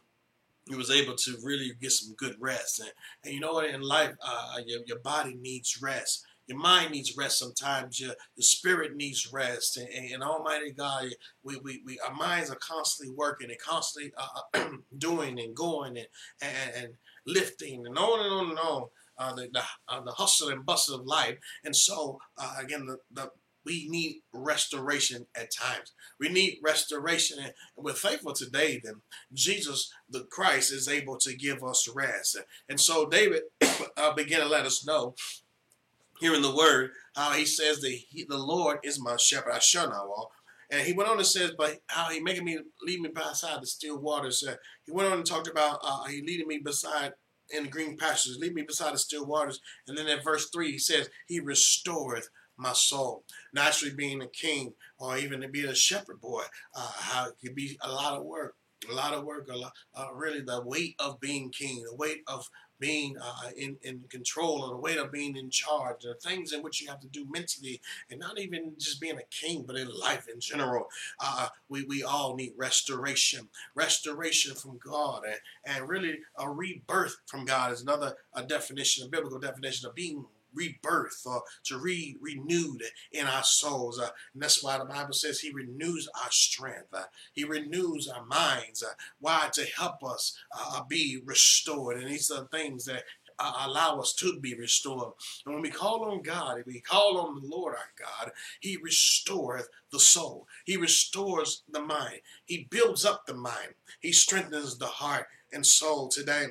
you 0.68 0.76
was 0.76 0.90
able 0.90 1.14
to 1.14 1.36
really 1.42 1.72
get 1.80 1.92
some 1.92 2.14
good 2.14 2.36
rest. 2.38 2.80
And, 2.80 2.90
and 3.24 3.34
you 3.34 3.40
know 3.40 3.52
what? 3.52 3.68
In 3.68 3.82
life, 3.82 4.14
uh, 4.24 4.58
your, 4.66 4.80
your 4.86 4.98
body 5.00 5.34
needs 5.34 5.80
rest. 5.82 6.24
Your 6.46 6.58
mind 6.58 6.90
needs 6.90 7.16
rest 7.16 7.38
sometimes. 7.38 8.00
Your, 8.00 8.14
your 8.36 8.42
spirit 8.42 8.96
needs 8.96 9.32
rest. 9.32 9.76
And, 9.76 9.88
and, 9.88 10.12
and 10.12 10.22
Almighty 10.22 10.72
God, 10.72 11.06
we, 11.42 11.56
we, 11.56 11.82
we, 11.84 11.98
our 12.06 12.14
minds 12.14 12.50
are 12.50 12.56
constantly 12.56 13.14
working 13.16 13.50
and 13.50 13.58
constantly 13.58 14.12
uh, 14.16 14.58
uh 14.58 14.68
doing 14.98 15.40
and 15.40 15.54
going 15.54 15.96
and, 15.96 16.06
and, 16.40 16.74
and, 16.76 16.88
lifting 17.24 17.86
and 17.86 17.96
on 17.96 18.18
and 18.18 18.32
on 18.34 18.50
and 18.50 18.58
on. 18.58 18.88
Uh, 19.22 19.32
the, 19.34 19.48
the, 19.52 19.62
uh, 19.88 20.00
the 20.00 20.10
hustle 20.10 20.48
and 20.48 20.66
bustle 20.66 20.98
of 20.98 21.06
life. 21.06 21.38
And 21.64 21.76
so, 21.76 22.18
uh, 22.36 22.56
again, 22.58 22.86
the, 22.86 22.96
the 23.12 23.30
we 23.64 23.86
need 23.88 24.22
restoration 24.32 25.26
at 25.36 25.54
times. 25.54 25.92
We 26.18 26.28
need 26.28 26.58
restoration, 26.60 27.38
and 27.38 27.52
we're 27.76 27.92
thankful 27.92 28.32
today 28.32 28.80
that 28.82 28.94
Jesus, 29.32 29.92
the 30.10 30.24
Christ, 30.24 30.72
is 30.72 30.88
able 30.88 31.18
to 31.18 31.36
give 31.36 31.62
us 31.62 31.88
rest. 31.94 32.36
And 32.68 32.80
so 32.80 33.08
David 33.08 33.42
uh, 33.96 34.12
began 34.14 34.40
to 34.40 34.48
let 34.48 34.66
us 34.66 34.84
know 34.84 35.14
here 36.18 36.34
in 36.34 36.42
the 36.42 36.56
Word 36.56 36.90
how 37.14 37.30
he 37.34 37.44
says 37.44 37.80
that 37.80 37.90
he, 37.90 38.24
the 38.24 38.38
Lord 38.38 38.78
is 38.82 39.00
my 39.00 39.16
shepherd; 39.16 39.52
I 39.52 39.60
shall 39.60 39.88
not 39.88 40.08
walk. 40.08 40.32
And 40.68 40.80
he 40.80 40.94
went 40.94 41.10
on 41.10 41.18
and 41.18 41.26
says, 41.26 41.52
but 41.56 41.80
how 41.86 42.08
he 42.08 42.18
making 42.18 42.46
me 42.46 42.58
lead 42.82 43.00
me 43.00 43.10
beside 43.14 43.60
the 43.60 43.66
still 43.66 43.98
waters. 43.98 44.42
Uh, 44.42 44.54
he 44.86 44.90
went 44.90 45.06
on 45.06 45.18
and 45.18 45.26
talked 45.26 45.46
about 45.46 45.80
uh, 45.84 46.04
he 46.04 46.22
leading 46.22 46.48
me 46.48 46.62
beside 46.64 47.12
in 47.50 47.64
the 47.64 47.70
green 47.70 47.96
pastures, 47.96 48.38
lead 48.38 48.54
me 48.54 48.62
beside 48.62 48.94
the 48.94 48.98
still 48.98 49.26
waters. 49.26 49.60
And 49.86 49.96
then 49.96 50.08
at 50.08 50.24
verse 50.24 50.50
three, 50.50 50.72
he 50.72 50.78
says, 50.78 51.10
He 51.26 51.40
restoreth 51.40 52.28
my 52.56 52.72
soul. 52.72 53.24
Naturally, 53.52 53.94
being 53.94 54.22
a 54.22 54.28
king 54.28 54.74
or 54.98 55.16
even 55.16 55.40
to 55.40 55.48
be 55.48 55.64
a 55.64 55.74
shepherd 55.74 56.20
boy, 56.20 56.42
uh, 56.74 56.90
how 56.94 57.28
it 57.28 57.34
could 57.42 57.54
be 57.54 57.78
a 57.82 57.90
lot 57.90 58.18
of 58.18 58.24
work, 58.24 58.54
a 58.90 58.94
lot 58.94 59.14
of 59.14 59.24
work, 59.24 59.48
a 59.50 59.56
lot, 59.56 59.72
uh, 59.94 60.08
really 60.14 60.40
the 60.40 60.62
weight 60.64 60.94
of 60.98 61.20
being 61.20 61.50
king, 61.50 61.82
the 61.82 61.94
weight 61.94 62.22
of 62.26 62.48
being 62.82 63.16
uh, 63.22 63.50
in, 63.56 63.76
in 63.82 64.00
control, 64.10 64.62
or 64.62 64.70
the 64.70 64.76
weight 64.76 64.98
of 64.98 65.12
being 65.12 65.36
in 65.36 65.48
charge, 65.48 66.02
the 66.02 66.14
things 66.14 66.52
in 66.52 66.62
which 66.62 66.82
you 66.82 66.88
have 66.88 67.00
to 67.00 67.06
do 67.06 67.24
mentally, 67.30 67.80
and 68.10 68.18
not 68.18 68.40
even 68.40 68.72
just 68.76 69.00
being 69.00 69.18
a 69.18 69.22
king, 69.30 69.64
but 69.66 69.76
in 69.76 69.88
life 69.88 70.26
in 70.32 70.40
general. 70.40 70.88
Uh, 71.20 71.46
we, 71.68 71.84
we 71.84 72.02
all 72.02 72.34
need 72.34 72.52
restoration, 72.56 73.48
restoration 73.76 74.56
from 74.56 74.78
God, 74.84 75.22
and, 75.24 75.38
and 75.64 75.88
really 75.88 76.18
a 76.36 76.50
rebirth 76.50 77.16
from 77.26 77.44
God 77.44 77.72
is 77.72 77.82
another 77.82 78.16
a 78.34 78.42
definition, 78.42 79.06
a 79.06 79.08
biblical 79.08 79.38
definition 79.38 79.88
of 79.88 79.94
being 79.94 80.26
rebirth 80.54 81.22
or 81.26 81.42
to 81.64 81.82
be 81.82 82.16
renewed 82.20 82.82
in 83.12 83.26
our 83.26 83.42
souls. 83.42 83.98
Uh, 83.98 84.08
and 84.34 84.42
that's 84.42 84.62
why 84.62 84.78
the 84.78 84.84
Bible 84.84 85.12
says 85.12 85.40
He 85.40 85.52
renews 85.52 86.08
our 86.22 86.30
strength. 86.30 86.88
Uh, 86.92 87.04
he 87.32 87.44
renews 87.44 88.08
our 88.08 88.24
minds. 88.24 88.82
Uh, 88.82 88.92
why? 89.20 89.48
To 89.52 89.64
help 89.76 90.02
us 90.04 90.36
uh, 90.56 90.82
be 90.88 91.20
restored. 91.24 91.98
And 91.98 92.08
these 92.08 92.30
are 92.30 92.46
things 92.46 92.84
that 92.86 93.04
uh, 93.38 93.66
allow 93.66 93.98
us 93.98 94.12
to 94.14 94.38
be 94.40 94.54
restored. 94.54 95.12
And 95.44 95.54
when 95.54 95.62
we 95.62 95.70
call 95.70 96.04
on 96.04 96.22
God, 96.22 96.60
if 96.60 96.66
we 96.66 96.80
call 96.80 97.18
on 97.18 97.40
the 97.40 97.48
Lord 97.48 97.74
our 97.74 97.92
God, 97.98 98.32
He 98.60 98.76
restoreth 98.76 99.68
the 99.90 100.00
soul. 100.00 100.46
He 100.64 100.76
restores 100.76 101.62
the 101.70 101.82
mind. 101.82 102.20
He 102.44 102.66
builds 102.70 103.04
up 103.04 103.26
the 103.26 103.34
mind. 103.34 103.74
He 104.00 104.12
strengthens 104.12 104.78
the 104.78 104.86
heart 104.86 105.26
and 105.52 105.66
soul 105.66 106.08
today. 106.08 106.46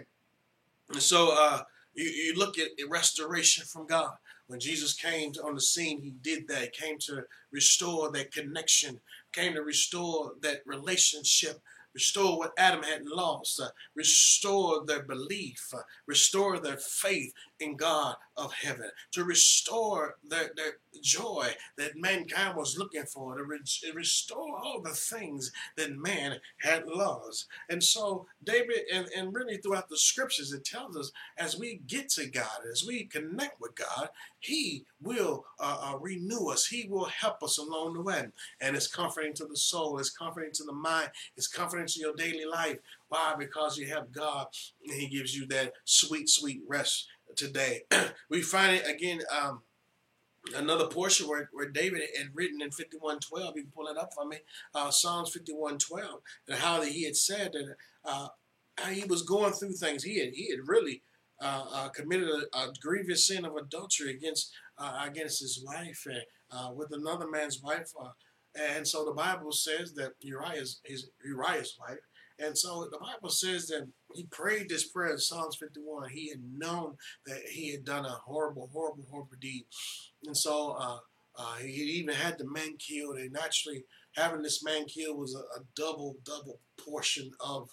And 0.89 1.01
so, 1.01 1.33
uh, 1.33 1.61
you, 1.93 2.05
you 2.05 2.35
look 2.35 2.57
at 2.57 2.69
restoration 2.89 3.65
from 3.65 3.87
God. 3.87 4.13
When 4.47 4.59
Jesus 4.59 4.93
came 4.93 5.31
on 5.43 5.55
the 5.55 5.61
scene, 5.61 6.01
he 6.01 6.11
did 6.21 6.47
that. 6.49 6.63
He 6.75 6.85
came 6.85 6.97
to 6.99 7.23
restore 7.51 8.11
that 8.11 8.33
connection, 8.33 8.99
came 9.31 9.53
to 9.53 9.61
restore 9.61 10.33
that 10.41 10.61
relationship 10.65 11.61
restore 11.93 12.37
what 12.37 12.53
Adam 12.57 12.83
had 12.83 13.05
lost, 13.05 13.59
uh, 13.59 13.69
restore 13.95 14.85
their 14.85 15.03
belief, 15.03 15.67
uh, 15.73 15.81
restore 16.07 16.59
their 16.59 16.77
faith 16.77 17.33
in 17.61 17.75
God 17.75 18.15
of 18.37 18.51
heaven, 18.53 18.89
to 19.11 19.23
restore 19.23 20.15
the, 20.27 20.49
their 20.55 20.77
joy 21.01 21.47
that 21.77 21.97
mankind 21.97 22.55
was 22.55 22.77
looking 22.77 23.03
for, 23.05 23.37
to 23.37 23.43
re- 23.43 23.59
restore 23.93 24.57
all 24.57 24.81
the 24.81 24.89
things 24.89 25.51
that 25.77 25.95
man 25.95 26.37
had 26.57 26.87
lost. 26.87 27.47
And 27.69 27.83
so, 27.83 28.25
David, 28.43 28.81
and, 28.93 29.07
and 29.15 29.33
really 29.33 29.57
throughout 29.57 29.89
the 29.89 29.97
scriptures, 29.97 30.53
it 30.53 30.65
tells 30.65 30.97
us 30.97 31.11
as 31.37 31.57
we 31.57 31.81
get 31.87 32.09
to 32.11 32.27
God, 32.27 32.65
as 32.71 32.85
we 32.85 33.05
connect 33.05 33.61
with 33.61 33.75
God, 33.75 34.09
He 34.39 34.85
will 35.01 35.45
uh, 35.59 35.93
uh, 35.93 35.97
renew 35.99 36.47
us, 36.47 36.65
He 36.67 36.87
will 36.89 37.05
help 37.05 37.43
us 37.43 37.57
along 37.57 37.93
the 37.93 38.01
way. 38.01 38.27
And 38.59 38.75
it's 38.75 38.87
comforting 38.87 39.33
to 39.35 39.45
the 39.45 39.57
soul, 39.57 39.99
it's 39.99 40.09
comforting 40.09 40.51
to 40.53 40.63
the 40.63 40.73
mind, 40.73 41.09
it's 41.37 41.47
comforting 41.47 41.87
to 41.87 41.99
your 41.99 42.15
daily 42.15 42.45
life. 42.45 42.77
Why? 43.09 43.35
Because 43.37 43.77
you 43.77 43.87
have 43.87 44.11
God 44.11 44.47
and 44.85 44.93
He 44.93 45.07
gives 45.07 45.35
you 45.35 45.45
that 45.47 45.73
sweet, 45.85 46.29
sweet 46.29 46.61
rest 46.67 47.07
today. 47.35 47.83
we 48.29 48.41
find 48.41 48.75
it 48.75 48.87
again. 48.87 49.21
Um, 49.31 49.61
another 50.55 50.87
portion 50.87 51.27
where, 51.27 51.49
where 51.53 51.69
David 51.69 52.01
had 52.17 52.29
written 52.33 52.61
in 52.61 52.69
51.12, 52.69 53.55
you 53.55 53.63
can 53.63 53.71
pull 53.75 53.87
it 53.87 53.97
up 53.97 54.13
for 54.13 54.25
me, 54.25 54.37
uh, 54.73 54.89
Psalms 54.89 55.35
51.12, 55.35 55.99
and 56.47 56.57
how 56.57 56.81
he 56.81 57.03
had 57.05 57.15
said 57.15 57.53
that 57.53 57.75
uh, 58.05 58.27
he 58.89 59.03
was 59.05 59.21
going 59.21 59.53
through 59.53 59.73
things. 59.73 60.03
He 60.03 60.19
had, 60.19 60.33
he 60.33 60.49
had 60.49 60.67
really 60.67 61.03
uh, 61.41 61.65
uh 61.73 61.89
committed 61.89 62.29
a, 62.29 62.57
a, 62.57 62.71
grievous 62.79 63.25
sin 63.25 63.45
of 63.45 63.55
adultery 63.55 64.11
against 64.13 64.51
uh, 64.77 65.05
against 65.07 65.39
his 65.39 65.63
wife 65.65 66.05
and 66.05 66.21
uh, 66.51 66.71
with 66.71 66.91
another 66.91 67.27
man's 67.27 67.61
wife. 67.63 67.91
and 68.55 68.87
so 68.87 69.03
the 69.03 69.11
Bible 69.11 69.51
says 69.51 69.93
that 69.93 70.11
Uriah's, 70.19 70.81
his, 70.83 71.09
Uriah's 71.25 71.75
wife 71.79 71.97
and 72.43 72.57
so 72.57 72.87
the 72.91 72.97
Bible 72.99 73.29
says 73.29 73.67
that 73.67 73.87
he 74.13 74.23
prayed 74.25 74.69
this 74.69 74.87
prayer 74.87 75.11
in 75.11 75.17
Psalms 75.19 75.55
51. 75.57 76.09
He 76.09 76.29
had 76.29 76.41
known 76.57 76.97
that 77.25 77.41
he 77.49 77.71
had 77.71 77.85
done 77.85 78.05
a 78.05 78.09
horrible, 78.09 78.69
horrible, 78.73 79.05
horrible 79.09 79.37
deed. 79.39 79.65
And 80.25 80.35
so 80.35 80.71
uh, 80.79 80.99
Uh, 81.35 81.55
he 81.55 81.81
even 81.99 82.13
had 82.13 82.37
the 82.37 82.45
man 82.45 82.75
killed, 82.77 83.17
and 83.17 83.31
naturally 83.31 83.85
having 84.15 84.41
this 84.41 84.63
man 84.63 84.85
killed 84.85 85.17
was 85.17 85.33
a, 85.35 85.39
a 85.59 85.63
double, 85.75 86.17
double 86.25 86.59
portion 86.77 87.31
of 87.39 87.69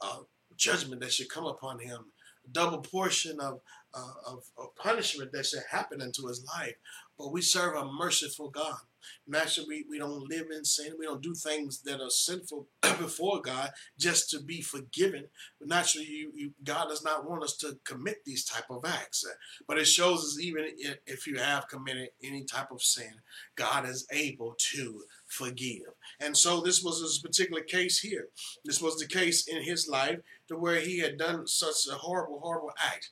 uh, 0.00 0.20
judgment 0.56 1.00
that 1.00 1.12
should 1.12 1.28
come 1.28 1.46
upon 1.46 1.78
him, 1.78 2.06
double 2.50 2.78
portion 2.80 3.38
of, 3.40 3.60
uh, 3.92 4.14
of, 4.26 4.44
of 4.58 4.74
punishment 4.76 5.30
that 5.32 5.46
should 5.46 5.62
happen 5.70 6.00
into 6.00 6.26
his 6.26 6.44
life. 6.58 6.74
But 7.18 7.32
we 7.32 7.42
serve 7.42 7.76
a 7.76 7.92
merciful 7.92 8.50
God. 8.50 8.78
Naturally, 9.26 9.68
we, 9.68 9.84
we 9.90 9.98
don't 9.98 10.28
live 10.28 10.46
in 10.54 10.64
sin. 10.64 10.94
We 10.98 11.06
don't 11.06 11.22
do 11.22 11.34
things 11.34 11.82
that 11.82 12.00
are 12.00 12.10
sinful 12.10 12.68
before 12.82 13.40
God 13.40 13.70
just 13.98 14.30
to 14.30 14.40
be 14.40 14.60
forgiven. 14.60 15.26
But 15.58 15.68
naturally, 15.68 16.06
you, 16.06 16.32
you, 16.34 16.50
God 16.62 16.88
does 16.88 17.04
not 17.04 17.28
want 17.28 17.42
us 17.42 17.56
to 17.58 17.78
commit 17.84 18.24
these 18.24 18.44
type 18.44 18.70
of 18.70 18.84
acts. 18.84 19.24
Uh, 19.26 19.34
but 19.66 19.78
it 19.78 19.86
shows 19.86 20.18
us 20.18 20.38
even 20.40 20.66
if 21.06 21.26
you 21.26 21.38
have 21.38 21.68
committed 21.68 22.10
any 22.22 22.44
type 22.44 22.70
of 22.70 22.82
sin, 22.82 23.12
God 23.56 23.88
is 23.88 24.06
able 24.12 24.56
to 24.72 25.02
forgive. 25.26 25.94
And 26.20 26.36
so 26.36 26.60
this 26.60 26.82
was 26.82 27.00
this 27.00 27.20
particular 27.20 27.62
case 27.62 28.00
here. 28.00 28.28
This 28.64 28.80
was 28.80 28.96
the 28.96 29.06
case 29.06 29.46
in 29.46 29.62
his 29.62 29.88
life 29.88 30.20
to 30.48 30.56
where 30.56 30.80
he 30.80 30.98
had 30.98 31.18
done 31.18 31.46
such 31.46 31.86
a 31.90 31.94
horrible, 31.94 32.40
horrible 32.40 32.72
act. 32.84 33.10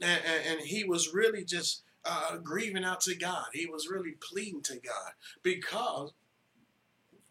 And, 0.00 0.20
and, 0.24 0.46
and 0.46 0.60
he 0.60 0.84
was 0.84 1.12
really 1.12 1.44
just 1.44 1.82
uh, 2.08 2.36
grieving 2.38 2.84
out 2.84 3.00
to 3.02 3.14
God. 3.14 3.46
He 3.52 3.66
was 3.66 3.88
really 3.88 4.12
pleading 4.12 4.62
to 4.62 4.74
God 4.76 5.12
because 5.42 6.12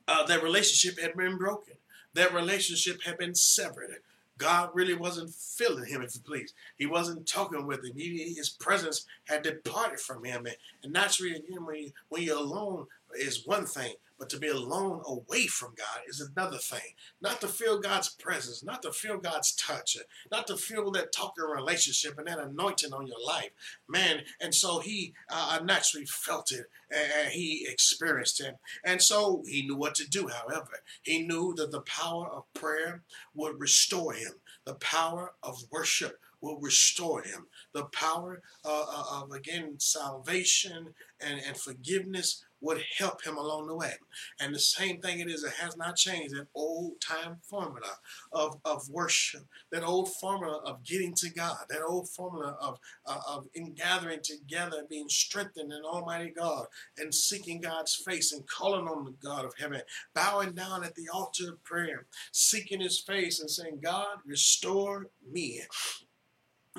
uh, 0.07 0.25
that 0.25 0.43
relationship 0.43 1.00
had 1.00 1.15
been 1.15 1.38
broken. 1.38 1.74
That 2.13 2.34
relationship 2.34 3.01
had 3.03 3.17
been 3.17 3.36
severed. 3.36 4.01
God 4.38 4.69
really 4.74 4.93
wasn't 4.93 5.34
filling 5.34 5.86
him, 5.86 6.01
if 6.01 6.13
you 6.15 6.22
please. 6.22 6.53
He 6.77 6.86
wasn't 6.86 7.27
talking 7.27 7.65
with 7.65 7.84
him. 7.84 7.93
He, 7.96 8.34
his 8.36 8.50
presence 8.50 9.05
had 9.25 9.41
departed 9.41 10.00
from 10.00 10.24
him. 10.24 10.46
And, 10.46 10.55
and 10.84 10.93
naturally, 10.93 11.41
when, 11.50 11.75
you, 11.75 11.91
when 12.10 12.22
you're 12.22 12.38
alone 12.38 12.86
is 13.19 13.48
one 13.48 13.65
thing, 13.65 13.93
but 14.18 14.30
to 14.30 14.40
be 14.40 14.48
alone 14.48 15.02
away 15.06 15.48
from 15.48 15.74
God 15.78 16.02
is 16.08 16.22
another 16.22 16.58
thing. 16.58 16.94
Not 17.22 17.42
to 17.42 17.48
feel 17.48 17.80
God's 17.80 18.10
presence, 18.10 18.64
not 18.64 18.82
to 18.82 18.92
feel 18.92 19.18
God's 19.18 19.56
touch, 19.56 19.98
not 20.32 20.48
to 20.48 20.58
feel 20.58 20.92
that 20.92 21.12
talking 21.12 21.44
relationship 21.44 22.18
and 22.18 22.28
that 22.28 22.40
anointing 22.40 22.94
on 22.94 23.08
your 23.08 23.24
life. 23.26 23.52
Man, 23.88 24.22
and 24.42 24.54
so 24.54 24.80
he 24.80 25.14
uh, 25.32 25.60
naturally 25.64 26.06
felt 26.06 26.52
it 26.52 26.66
and 26.92 27.32
he 27.32 27.68
experienced 27.70 28.42
it. 28.42 28.56
And 28.84 29.02
so 29.02 29.44
he 29.48 29.64
knew 29.64 29.76
what 29.76 29.96
to 29.96 30.08
do, 30.08 30.28
however. 30.28 30.72
He 31.04 31.24
knew 31.24 31.54
that 31.58 31.72
the 31.72 31.82
power 31.82 32.28
of 32.30 32.52
prayer 32.54 33.04
would 33.36 33.60
restore 33.60 34.14
him, 34.14 34.34
the 34.66 34.76
power 34.76 35.34
of 35.44 35.64
worship 35.72 36.20
will 36.42 36.60
restore 36.60 37.22
him. 37.22 37.48
The 37.74 37.86
power 37.86 38.42
uh, 38.64 38.86
uh 38.88 39.24
of, 39.24 39.32
again, 39.32 39.76
salvation 39.80 40.94
and, 41.20 41.40
and 41.40 41.58
forgiveness 41.58 42.44
would 42.62 42.84
help 42.98 43.24
him 43.24 43.38
along 43.38 43.68
the 43.68 43.76
way. 43.76 43.94
And 44.40 44.54
the 44.54 44.60
same 44.60 45.00
thing 45.00 45.20
it 45.20 45.30
is, 45.30 45.44
it 45.44 45.54
has 45.54 45.78
not 45.78 45.96
changed. 45.96 46.36
That 46.36 46.48
old 46.56 47.00
time 47.02 47.38
formula 47.44 47.98
of, 48.32 48.58
of 48.66 48.90
worship, 48.90 49.46
that 49.72 49.84
old 49.84 50.14
formula 50.14 50.62
of 50.66 50.84
getting 50.84 51.14
to 51.16 51.30
God, 51.30 51.66
that 51.70 51.84
old 51.84 52.10
formula 52.10 52.58
of, 52.60 52.80
uh, 53.06 53.20
of 53.28 53.48
in 53.54 53.74
gathering 53.74 54.22
together, 54.24 54.86
being 54.90 55.10
strengthened 55.10 55.72
in 55.72 55.84
Almighty 55.84 56.34
God, 56.36 56.68
and 56.98 57.14
seeking 57.14 57.62
God's 57.62 57.96
face 57.96 58.32
and 58.32 58.48
calling 58.48 58.88
on 58.88 59.06
the 59.06 59.16
God 59.24 59.46
of 59.46 59.54
heaven, 59.60 59.82
bowing 60.14 60.54
down 60.54 60.84
at 60.84 60.96
the 60.96 61.10
altar 61.14 61.50
of 61.50 61.64
prayer, 61.64 62.06
seeking 62.32 62.82
his 62.82 63.00
face 63.00 63.40
and 63.40 63.50
saying, 63.50 63.79
God, 63.84 64.18
restore 64.25 65.08
me. 65.31 65.62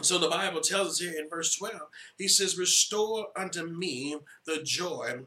So 0.01 0.19
the 0.19 0.29
Bible 0.29 0.61
tells 0.61 0.89
us 0.89 0.99
here 1.01 1.19
in 1.19 1.29
verse 1.29 1.57
12, 1.57 1.81
he 2.19 2.29
says, 2.29 2.57
Restore 2.57 3.29
unto 3.37 3.65
me 3.67 4.17
the 4.47 4.63
joy 4.63 5.23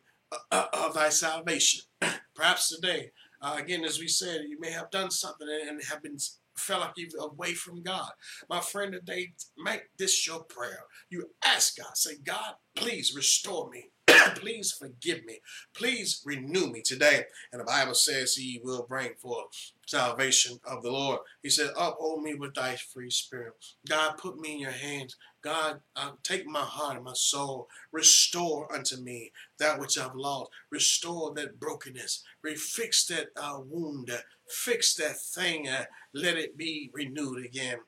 of 0.51 0.93
thy 0.93 1.09
salvation. 1.09 1.81
Perhaps 2.35 2.69
today, 2.69 3.11
uh, 3.41 3.57
again, 3.57 3.83
as 3.83 3.99
we 3.99 4.07
said, 4.07 4.45
you 4.47 4.59
may 4.59 4.71
have 4.71 4.91
done 4.91 5.11
something 5.11 5.47
and 5.67 5.81
have 5.89 6.03
been 6.03 6.17
felt 6.55 6.81
like 6.81 6.93
you're 6.97 7.23
away 7.23 7.53
from 7.53 7.81
God. 7.81 8.11
My 8.49 8.59
friend, 8.59 8.93
today, 8.93 9.33
make 9.57 9.83
this 9.97 10.27
your 10.27 10.43
prayer. 10.43 10.83
You 11.09 11.29
ask 11.45 11.77
God, 11.77 11.95
say, 11.97 12.17
God, 12.23 12.53
please 12.75 13.13
restore 13.15 13.69
me. 13.69 13.89
please 14.35 14.71
forgive 14.71 15.25
me. 15.25 15.39
Please 15.75 16.21
renew 16.25 16.67
me 16.67 16.81
today. 16.81 17.25
And 17.51 17.59
the 17.59 17.65
Bible 17.65 17.93
says 17.93 18.33
he 18.33 18.61
will 18.63 18.85
bring 18.87 19.13
forth 19.15 19.47
salvation 19.87 20.59
of 20.65 20.83
the 20.83 20.91
Lord. 20.91 21.19
He 21.43 21.49
said, 21.49 21.71
uphold 21.77 22.23
me 22.23 22.35
with 22.35 22.53
thy 22.53 22.75
free 22.75 23.09
spirit. 23.09 23.53
God, 23.89 24.17
put 24.17 24.37
me 24.37 24.53
in 24.53 24.59
your 24.59 24.71
hands. 24.71 25.15
God, 25.41 25.81
uh, 25.95 26.11
take 26.23 26.45
my 26.45 26.61
heart 26.61 26.97
and 26.97 27.05
my 27.05 27.13
soul. 27.13 27.67
Restore 27.91 28.73
unto 28.73 28.97
me 28.97 29.31
that 29.59 29.79
which 29.79 29.97
I've 29.97 30.15
lost. 30.15 30.51
Restore 30.69 31.33
that 31.35 31.59
brokenness. 31.59 32.23
Refix 32.45 33.07
that 33.07 33.27
uh, 33.35 33.59
wound. 33.59 34.11
Fix 34.47 34.93
that 34.95 35.19
thing. 35.19 35.67
Uh, 35.67 35.85
let 36.13 36.37
it 36.37 36.57
be 36.57 36.91
renewed 36.93 37.45
again. 37.45 37.79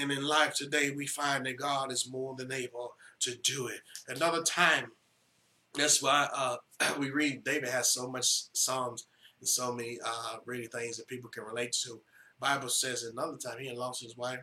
And 0.00 0.10
in 0.10 0.24
life 0.24 0.54
today, 0.54 0.90
we 0.90 1.06
find 1.06 1.46
that 1.46 1.58
God 1.58 1.92
is 1.92 2.10
more 2.10 2.34
than 2.36 2.52
able 2.52 2.94
to 3.20 3.36
do 3.36 3.68
it. 3.68 3.80
Another 4.08 4.42
time, 4.42 4.92
that's 5.74 6.02
why 6.02 6.28
uh, 6.34 6.56
we 6.98 7.10
read 7.10 7.44
David 7.44 7.68
has 7.68 7.92
so 7.92 8.08
much 8.08 8.44
Psalms 8.52 9.06
and 9.40 9.48
so 9.48 9.72
many 9.72 9.98
uh, 10.04 10.36
really 10.46 10.66
things 10.66 10.96
that 10.96 11.08
people 11.08 11.30
can 11.30 11.44
relate 11.44 11.72
to. 11.84 12.00
Bible 12.40 12.68
says 12.68 13.02
another 13.04 13.36
time 13.36 13.58
he 13.58 13.68
had 13.68 13.76
lost 13.76 14.02
his 14.02 14.16
wife, 14.16 14.40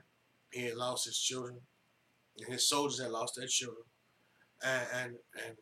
he 0.51 0.65
had 0.65 0.75
lost 0.75 1.05
his 1.05 1.17
children, 1.17 1.61
and 2.37 2.51
his 2.51 2.67
soldiers 2.67 3.01
had 3.01 3.11
lost 3.11 3.35
their 3.35 3.47
children, 3.47 3.83
and 4.63 4.87
and, 4.93 5.15
and 5.45 5.57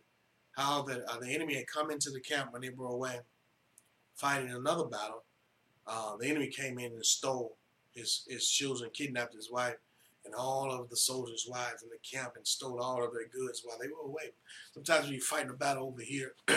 how 0.57 0.81
the 0.81 1.03
uh, 1.09 1.19
the 1.19 1.33
enemy 1.33 1.55
had 1.55 1.67
come 1.67 1.91
into 1.91 2.09
the 2.09 2.19
camp 2.19 2.51
when 2.51 2.61
they 2.61 2.69
were 2.69 2.87
away, 2.87 3.19
fighting 4.15 4.51
another 4.51 4.85
battle. 4.85 5.23
Uh, 5.87 6.15
the 6.17 6.27
enemy 6.27 6.47
came 6.47 6.77
in 6.77 6.91
and 6.91 7.05
stole 7.05 7.57
his 7.93 8.25
his 8.27 8.49
children, 8.49 8.89
kidnapped 8.93 9.33
his 9.33 9.51
wife, 9.51 9.77
and 10.25 10.35
all 10.35 10.71
of 10.71 10.89
the 10.89 10.97
soldiers' 10.97 11.47
wives 11.49 11.83
in 11.83 11.89
the 11.89 12.17
camp, 12.17 12.33
and 12.35 12.45
stole 12.45 12.81
all 12.81 13.03
of 13.03 13.13
their 13.13 13.27
goods 13.27 13.61
while 13.63 13.77
they 13.79 13.87
were 13.87 14.07
away. 14.07 14.31
Sometimes 14.73 15.05
when 15.05 15.13
you're 15.13 15.21
fighting 15.21 15.49
a 15.49 15.53
battle 15.53 15.87
over 15.87 16.01
here, 16.01 16.33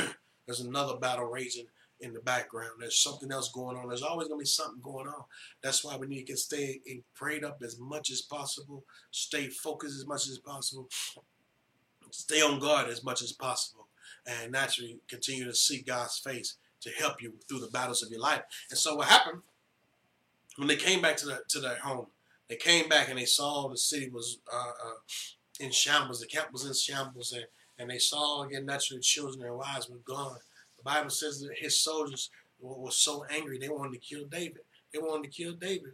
there's 0.46 0.60
another 0.60 0.96
battle 0.96 1.26
raging 1.26 1.66
in 2.02 2.12
the 2.12 2.20
background. 2.20 2.72
There's 2.80 2.98
something 2.98 3.30
else 3.30 3.50
going 3.50 3.76
on. 3.76 3.88
There's 3.88 4.02
always 4.02 4.28
going 4.28 4.40
to 4.40 4.42
be 4.42 4.46
something 4.46 4.82
going 4.82 5.06
on. 5.06 5.24
That's 5.62 5.84
why 5.84 5.96
we 5.96 6.08
need 6.08 6.26
to 6.26 6.36
stay 6.36 6.80
prayed 7.14 7.44
up 7.44 7.62
as 7.62 7.78
much 7.78 8.10
as 8.10 8.20
possible, 8.20 8.84
stay 9.10 9.46
focused 9.48 9.98
as 9.98 10.06
much 10.06 10.28
as 10.28 10.38
possible, 10.38 10.88
stay 12.10 12.42
on 12.42 12.58
guard 12.58 12.88
as 12.88 13.04
much 13.04 13.22
as 13.22 13.32
possible, 13.32 13.86
and 14.26 14.52
naturally 14.52 14.98
continue 15.08 15.44
to 15.44 15.54
see 15.54 15.80
God's 15.80 16.18
face 16.18 16.56
to 16.80 16.90
help 16.90 17.22
you 17.22 17.34
through 17.48 17.60
the 17.60 17.68
battles 17.68 18.02
of 18.02 18.10
your 18.10 18.20
life. 18.20 18.42
And 18.68 18.78
so 18.78 18.96
what 18.96 19.08
happened 19.08 19.42
when 20.56 20.68
they 20.68 20.76
came 20.76 21.00
back 21.00 21.16
to 21.18 21.26
the 21.26 21.42
to 21.48 21.60
their 21.60 21.76
home? 21.76 22.06
They 22.48 22.56
came 22.56 22.88
back 22.88 23.08
and 23.08 23.18
they 23.18 23.24
saw 23.24 23.68
the 23.68 23.78
city 23.78 24.10
was 24.10 24.38
uh, 24.52 24.56
uh, 24.56 24.94
in 25.60 25.70
shambles. 25.70 26.20
The 26.20 26.26
camp 26.26 26.52
was 26.52 26.66
in 26.66 26.74
shambles, 26.74 27.32
and, 27.32 27.46
and 27.78 27.88
they 27.88 27.98
saw 27.98 28.42
again 28.42 28.66
naturally 28.66 29.00
children 29.00 29.46
and 29.46 29.56
wives 29.56 29.88
were 29.88 29.98
gone. 30.04 30.38
The 30.82 30.90
Bible 30.90 31.10
says 31.10 31.40
that 31.40 31.56
his 31.56 31.80
soldiers 31.80 32.30
were, 32.60 32.90
so 32.90 33.24
angry 33.30 33.58
they 33.58 33.68
wanted 33.68 33.92
to 33.92 33.98
kill 33.98 34.26
David. 34.26 34.62
They 34.92 34.98
wanted 34.98 35.30
to 35.30 35.42
kill 35.42 35.54
David. 35.54 35.92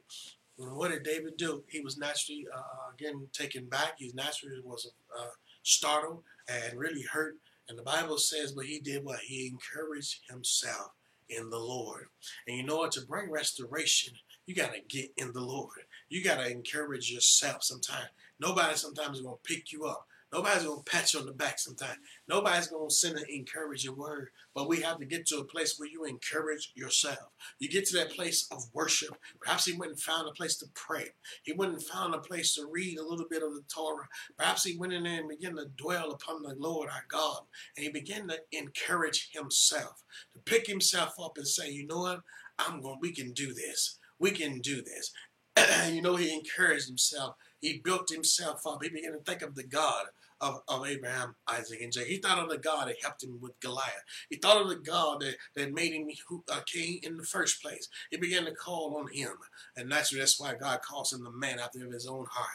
And 0.59 0.73
what 0.77 0.91
did 0.91 1.03
David 1.03 1.37
do? 1.37 1.63
He 1.69 1.81
was 1.81 1.99
naturally 1.99 2.47
uh, 2.53 2.59
uh 2.59 2.93
again 2.95 3.29
taken 3.33 3.67
back. 3.67 3.95
He 3.99 4.11
naturally 4.15 4.61
was 4.65 4.91
uh, 5.17 5.31
startled 5.63 6.23
and 6.49 6.79
really 6.79 7.03
hurt. 7.03 7.37
And 7.69 7.79
the 7.79 7.83
Bible 7.83 8.19
says, 8.19 8.53
but 8.53 8.65
he 8.65 8.81
did 8.81 9.05
what? 9.05 9.21
He 9.21 9.47
encouraged 9.47 10.21
himself 10.29 10.93
in 11.29 11.51
the 11.51 11.59
Lord. 11.59 12.07
And 12.47 12.57
you 12.57 12.63
know 12.63 12.79
what? 12.79 12.93
To 12.93 13.07
bring 13.07 13.31
restoration, 13.31 14.15
you 14.47 14.55
got 14.55 14.73
to 14.73 14.81
get 14.81 15.13
in 15.19 15.33
the 15.33 15.43
Lord. 15.43 15.81
You 16.09 16.25
got 16.25 16.39
to 16.39 16.51
encourage 16.51 17.11
yourself 17.11 17.63
sometimes. 17.63 18.09
Nobody 18.41 18.75
sometimes 18.77 19.19
is 19.19 19.23
going 19.23 19.37
to 19.37 19.55
pick 19.55 19.71
you 19.71 19.85
up. 19.85 20.08
Nobody's 20.33 20.65
going 20.65 20.83
to 20.83 20.91
pat 20.91 21.13
you 21.13 21.21
on 21.21 21.27
the 21.27 21.33
back 21.33 21.59
sometimes. 21.59 21.99
Nobody's 22.29 22.67
going 22.67 22.89
to 22.89 22.95
send 22.95 23.17
an 23.17 23.25
encouraging 23.29 23.97
word. 23.97 24.29
But 24.55 24.69
we 24.69 24.81
have 24.83 24.99
to 24.99 25.07
get 25.07 25.27
to 25.29 25.39
a 25.39 25.45
place 25.45 25.77
where 25.79 25.89
you 25.89 26.05
encourage 26.05 26.73
yourself. 26.75 27.31
You 27.59 27.69
get 27.69 27.87
to 27.87 27.97
that 27.97 28.11
place 28.11 28.47
of 28.51 28.63
worship. 28.75 29.17
Perhaps 29.41 29.65
he 29.65 29.73
went 29.77 29.93
and 29.93 30.01
found 30.01 30.29
a 30.29 30.33
place 30.33 30.57
to 30.59 30.67
pray. 30.75 31.07
He 31.45 31.53
went 31.53 31.73
and 31.73 31.83
found 31.83 32.15
a 32.15 32.19
place 32.19 32.55
to 32.55 32.69
read 32.71 32.99
a 32.99 33.07
little 33.07 33.27
bit 33.29 33.43
of 33.43 33.55
the 33.55 33.63
Torah. 33.73 34.09
Perhaps 34.37 34.65
he 34.65 34.77
went 34.77 34.93
in 34.93 35.05
there 35.05 35.21
and 35.21 35.29
began 35.29 35.57
to 35.57 35.67
dwell 35.77 36.11
upon 36.11 36.43
the 36.43 36.55
Lord 36.59 36.91
our 36.91 37.05
God. 37.09 37.41
And 37.77 37.85
he 37.85 37.91
began 37.91 38.29
to 38.29 38.39
encourage 38.53 39.31
himself, 39.33 40.03
to 40.35 40.41
pick 40.41 40.67
himself 40.67 41.15
up 41.23 41.39
and 41.39 41.49
say, 41.49 41.71
you 41.71 41.87
know 41.87 42.01
what? 42.01 42.21
I'm 42.59 42.83
going, 42.83 42.99
we 43.01 43.13
can 43.13 43.33
do 43.33 43.55
this. 43.55 43.99
We 44.19 44.33
can 44.33 44.59
do 44.59 44.83
this. 44.83 45.13
you 45.93 46.03
know, 46.03 46.17
he 46.17 46.35
encouraged 46.35 46.89
himself. 46.89 47.37
He 47.61 47.79
built 47.79 48.11
himself 48.11 48.67
up. 48.67 48.83
He 48.83 48.89
began 48.89 49.13
to 49.13 49.19
think 49.19 49.43
of 49.43 49.55
the 49.55 49.65
God 49.65 50.07
of, 50.41 50.63
of 50.69 50.87
Abraham, 50.87 51.35
Isaac, 51.49 51.81
and 51.81 51.93
Jacob. 51.93 52.09
He 52.09 52.19
thought 52.19 52.39
of 52.39 52.49
the 52.49 52.59
God 52.59 52.89
that 52.89 52.97
helped 53.03 53.25
him 53.25 53.39
with 53.41 53.59
Goliath. 53.61 54.05
He 54.31 54.37
thought 54.37 54.61
of 54.61 54.69
the 54.69 54.77
God 54.77 55.21
that, 55.21 55.37
that 55.57 55.75
made 55.75 55.93
him 55.93 56.09
a 56.09 56.61
king 56.63 57.01
in 57.03 57.17
the 57.17 57.25
first 57.25 57.61
place. 57.63 57.89
He 58.11 58.17
began 58.17 58.45
to 58.45 58.53
call 58.53 58.97
on 58.97 59.09
him. 59.09 59.33
And 59.77 59.89
naturally, 59.89 60.21
that's 60.21 60.41
why 60.41 60.55
God 60.55 60.81
calls 60.83 61.13
him 61.13 61.25
the 61.25 61.31
man 61.31 61.59
after 61.59 61.81
his 61.91 62.07
own 62.07 62.27
heart. 62.31 62.49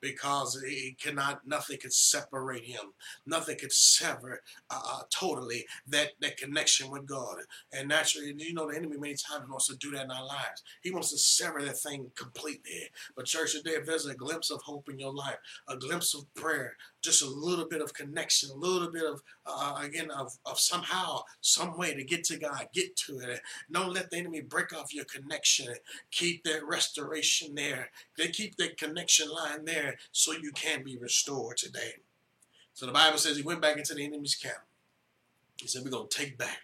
Because 0.00 0.62
he 0.66 0.96
cannot, 1.00 1.46
nothing 1.46 1.78
could 1.78 1.92
separate 1.92 2.64
him. 2.64 2.92
Nothing 3.26 3.58
could 3.58 3.72
sever 3.72 4.42
uh, 4.70 4.80
uh, 4.84 5.02
totally 5.10 5.66
that, 5.88 6.12
that 6.20 6.36
connection 6.36 6.90
with 6.90 7.06
God. 7.06 7.38
And 7.72 7.88
naturally, 7.88 8.34
you 8.36 8.54
know, 8.54 8.70
the 8.70 8.76
enemy 8.76 8.96
many 8.96 9.14
times 9.14 9.48
wants 9.48 9.68
to 9.68 9.76
do 9.76 9.90
that 9.92 10.04
in 10.04 10.10
our 10.10 10.26
lives. 10.26 10.62
He 10.82 10.90
wants 10.90 11.10
to 11.10 11.18
sever 11.18 11.62
that 11.62 11.78
thing 11.78 12.10
completely. 12.16 12.90
But 13.16 13.26
church 13.26 13.52
today, 13.52 13.72
if 13.72 13.86
there's 13.86 14.06
a 14.06 14.14
glimpse 14.14 14.50
of 14.50 14.62
hope 14.62 14.88
in 14.88 14.98
your 14.98 15.12
life, 15.12 15.38
a 15.68 15.76
glimpse 15.76 16.14
of 16.14 16.32
prayer, 16.34 16.76
just 17.02 17.22
a 17.22 17.28
little 17.28 17.66
bit 17.66 17.80
of 17.80 17.94
connection, 17.94 18.50
a 18.50 18.54
little 18.54 18.90
bit 18.90 19.04
of, 19.04 19.22
uh, 19.46 19.80
again, 19.82 20.10
of, 20.10 20.32
of 20.44 20.58
somehow, 20.58 21.20
some 21.40 21.76
way 21.78 21.94
to 21.94 22.04
get 22.04 22.24
to 22.24 22.38
God, 22.38 22.68
get 22.74 22.94
to 22.96 23.18
it. 23.20 23.40
Don't 23.70 23.92
let 23.92 24.10
the 24.10 24.18
enemy 24.18 24.40
break 24.42 24.76
off 24.76 24.94
your 24.94 25.06
connection. 25.06 25.74
Keep 26.10 26.44
that 26.44 26.66
restoration 26.66 27.54
there. 27.54 27.90
They 28.18 28.28
keep 28.28 28.56
that 28.56 28.76
connection 28.76 29.28
line 29.30 29.64
there 29.64 29.69
so 30.12 30.32
you 30.32 30.52
can 30.52 30.82
be 30.82 30.96
restored 30.96 31.56
today. 31.56 31.94
So 32.74 32.86
the 32.86 32.92
Bible 32.92 33.18
says 33.18 33.36
he 33.36 33.42
went 33.42 33.60
back 33.60 33.76
into 33.76 33.94
the 33.94 34.04
enemy's 34.04 34.34
camp. 34.34 34.62
He 35.56 35.68
said, 35.68 35.82
We're 35.84 35.90
going 35.90 36.08
to 36.08 36.18
take 36.18 36.38
back 36.38 36.62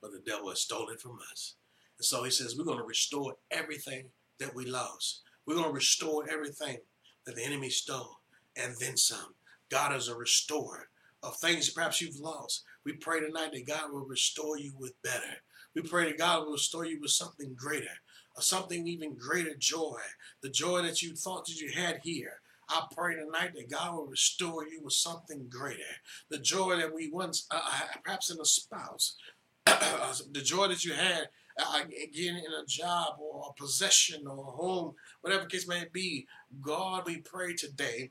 what 0.00 0.12
the 0.12 0.20
devil 0.20 0.48
has 0.48 0.60
stolen 0.60 0.96
from 0.96 1.18
us. 1.30 1.54
And 1.98 2.04
so 2.04 2.24
he 2.24 2.30
says, 2.30 2.56
We're 2.56 2.64
going 2.64 2.78
to 2.78 2.84
restore 2.84 3.36
everything 3.50 4.06
that 4.38 4.54
we 4.54 4.64
lost. 4.64 5.20
We're 5.46 5.56
going 5.56 5.68
to 5.68 5.72
restore 5.72 6.24
everything 6.30 6.78
that 7.24 7.36
the 7.36 7.44
enemy 7.44 7.70
stole 7.70 8.20
and 8.56 8.74
then 8.80 8.96
some. 8.96 9.34
God 9.70 9.94
is 9.94 10.08
a 10.08 10.14
restorer 10.16 10.88
of 11.22 11.36
things 11.36 11.70
perhaps 11.70 12.00
you've 12.00 12.20
lost. 12.20 12.64
We 12.84 12.92
pray 12.92 13.20
tonight 13.20 13.52
that 13.52 13.66
God 13.66 13.92
will 13.92 14.06
restore 14.06 14.58
you 14.58 14.72
with 14.78 15.00
better. 15.02 15.42
We 15.74 15.82
pray 15.82 16.06
that 16.06 16.18
God 16.18 16.44
will 16.44 16.52
restore 16.52 16.86
you 16.86 17.00
with 17.00 17.10
something 17.10 17.54
greater, 17.54 18.00
or 18.36 18.42
something 18.42 18.86
even 18.86 19.14
greater 19.14 19.54
joy, 19.54 19.98
the 20.40 20.48
joy 20.48 20.82
that 20.82 21.02
you 21.02 21.14
thought 21.14 21.46
that 21.46 21.60
you 21.60 21.70
had 21.70 22.00
here. 22.02 22.40
I 22.68 22.86
pray 22.94 23.14
tonight 23.14 23.52
that 23.54 23.70
God 23.70 23.94
will 23.94 24.06
restore 24.06 24.66
you 24.66 24.82
with 24.82 24.92
something 24.92 25.46
greater. 25.48 25.82
The 26.28 26.38
joy 26.38 26.76
that 26.76 26.94
we 26.94 27.10
once, 27.10 27.46
uh, 27.50 27.60
uh 27.64 27.98
perhaps 28.04 28.30
in 28.30 28.40
a 28.40 28.44
spouse, 28.44 29.16
the 29.66 30.42
joy 30.42 30.68
that 30.68 30.84
you 30.84 30.92
had 30.92 31.28
uh, 31.58 31.80
again 31.80 32.36
in 32.36 32.52
a 32.52 32.66
job 32.66 33.16
or 33.20 33.50
a 33.50 33.60
possession 33.60 34.26
or 34.26 34.38
a 34.38 34.50
home, 34.50 34.94
whatever 35.22 35.46
case 35.46 35.66
may 35.66 35.84
be. 35.92 36.26
God, 36.60 37.04
we 37.06 37.18
pray 37.18 37.54
today 37.54 38.10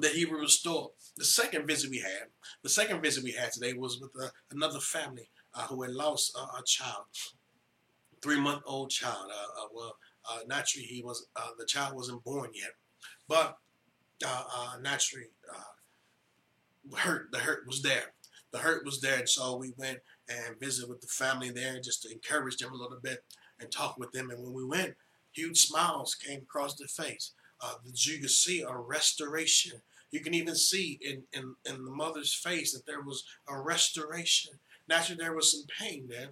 that 0.00 0.12
he 0.12 0.24
will 0.24 0.40
restore. 0.40 0.90
The 1.16 1.24
second 1.24 1.66
visit 1.66 1.90
we 1.90 1.98
had, 1.98 2.28
the 2.62 2.68
second 2.68 3.02
visit 3.02 3.24
we 3.24 3.32
had 3.32 3.52
today 3.52 3.72
was 3.72 4.00
with 4.00 4.10
uh, 4.22 4.28
another 4.50 4.80
family 4.80 5.30
uh, 5.54 5.66
who 5.66 5.82
had 5.82 5.92
lost 5.92 6.36
a 6.36 6.62
child, 6.64 7.04
three 8.22 8.40
month 8.40 8.62
old 8.66 8.90
child. 8.90 9.30
Uh, 9.30 9.62
uh, 9.62 9.68
well, 9.74 9.96
naturally 10.46 10.86
he 10.86 11.02
was 11.02 11.26
the 11.58 11.66
child 11.66 11.96
wasn't 11.96 12.22
born 12.24 12.50
yet, 12.54 12.70
but 13.28 13.58
uh, 14.24 14.44
uh, 14.56 14.76
naturally 14.82 15.26
uh, 15.54 16.96
hurt 16.96 17.30
the 17.30 17.38
hurt 17.38 17.66
was 17.66 17.82
there. 17.82 18.12
The 18.50 18.58
hurt 18.58 18.84
was 18.84 19.00
there, 19.00 19.18
and 19.18 19.28
so 19.28 19.56
we 19.56 19.74
went 19.76 19.98
and 20.28 20.58
visited 20.58 20.88
with 20.88 21.00
the 21.00 21.06
family 21.06 21.50
there 21.50 21.78
just 21.80 22.02
to 22.02 22.12
encourage 22.12 22.56
them 22.56 22.72
a 22.72 22.76
little 22.76 22.98
bit 23.02 23.22
and 23.60 23.70
talk 23.70 23.98
with 23.98 24.10
them. 24.12 24.30
And 24.30 24.42
when 24.42 24.54
we 24.54 24.64
went, 24.64 24.94
huge 25.32 25.58
smiles 25.58 26.14
came 26.14 26.40
across 26.40 26.74
their 26.74 26.88
face. 26.88 27.32
Uh, 27.60 27.74
you 27.92 28.18
could 28.18 28.30
see 28.30 28.62
a 28.62 28.74
restoration. 28.74 29.80
You 30.10 30.20
can 30.20 30.32
even 30.32 30.54
see 30.54 30.98
in, 31.02 31.22
in, 31.32 31.54
in 31.66 31.84
the 31.84 31.90
mother's 31.90 32.32
face 32.32 32.72
that 32.72 32.86
there 32.86 33.02
was 33.02 33.24
a 33.48 33.60
restoration. 33.60 34.52
Naturally, 34.88 35.22
there 35.22 35.34
was 35.34 35.52
some 35.52 35.64
pain 35.78 36.08
there. 36.08 36.30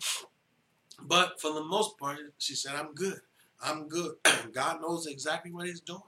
But 1.02 1.40
for 1.40 1.52
the 1.52 1.64
most 1.64 1.98
part, 1.98 2.18
she 2.38 2.54
said, 2.54 2.74
I'm 2.74 2.94
good. 2.94 3.20
I'm 3.62 3.88
good. 3.88 4.14
God 4.52 4.80
knows 4.80 5.06
exactly 5.06 5.52
what 5.52 5.66
he's 5.66 5.80
doing. 5.80 6.00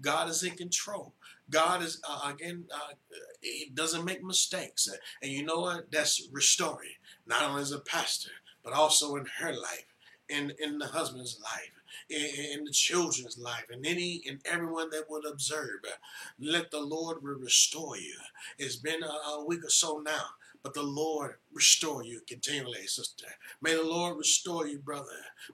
God 0.00 0.28
is 0.28 0.42
in 0.42 0.52
control. 0.52 1.14
God 1.50 1.82
is, 1.82 2.00
uh, 2.08 2.32
again, 2.32 2.64
uh, 2.72 2.94
he 3.40 3.70
doesn't 3.72 4.04
make 4.04 4.22
mistakes. 4.22 4.88
And 5.22 5.30
you 5.30 5.44
know 5.44 5.60
what? 5.60 5.90
That's 5.90 6.28
restoring, 6.32 6.90
not 7.26 7.42
only 7.42 7.62
as 7.62 7.72
a 7.72 7.78
pastor, 7.78 8.32
but 8.64 8.72
also 8.72 9.16
in 9.16 9.26
her 9.38 9.52
life, 9.52 9.86
in, 10.28 10.52
in 10.58 10.78
the 10.78 10.86
husband's 10.86 11.40
life, 11.42 11.70
in, 12.10 12.64
the 12.64 12.72
children's 12.72 13.38
life, 13.38 13.66
and 13.70 13.86
any 13.86 14.22
and 14.28 14.40
everyone 14.44 14.90
that 14.90 15.08
would 15.08 15.24
observe. 15.24 15.80
Let 16.38 16.70
the 16.70 16.80
Lord 16.80 17.18
restore 17.22 17.96
you. 17.96 18.16
It's 18.58 18.76
been 18.76 19.02
a 19.02 19.44
week 19.44 19.64
or 19.64 19.70
so 19.70 19.98
now, 19.98 20.24
but 20.62 20.74
the 20.74 20.82
Lord 20.82 21.36
restore 21.56 22.04
you 22.04 22.20
continually, 22.28 22.86
sister. 22.86 23.24
May 23.62 23.74
the 23.74 23.82
Lord 23.82 24.18
restore 24.18 24.66
you, 24.66 24.78
brother. 24.78 25.06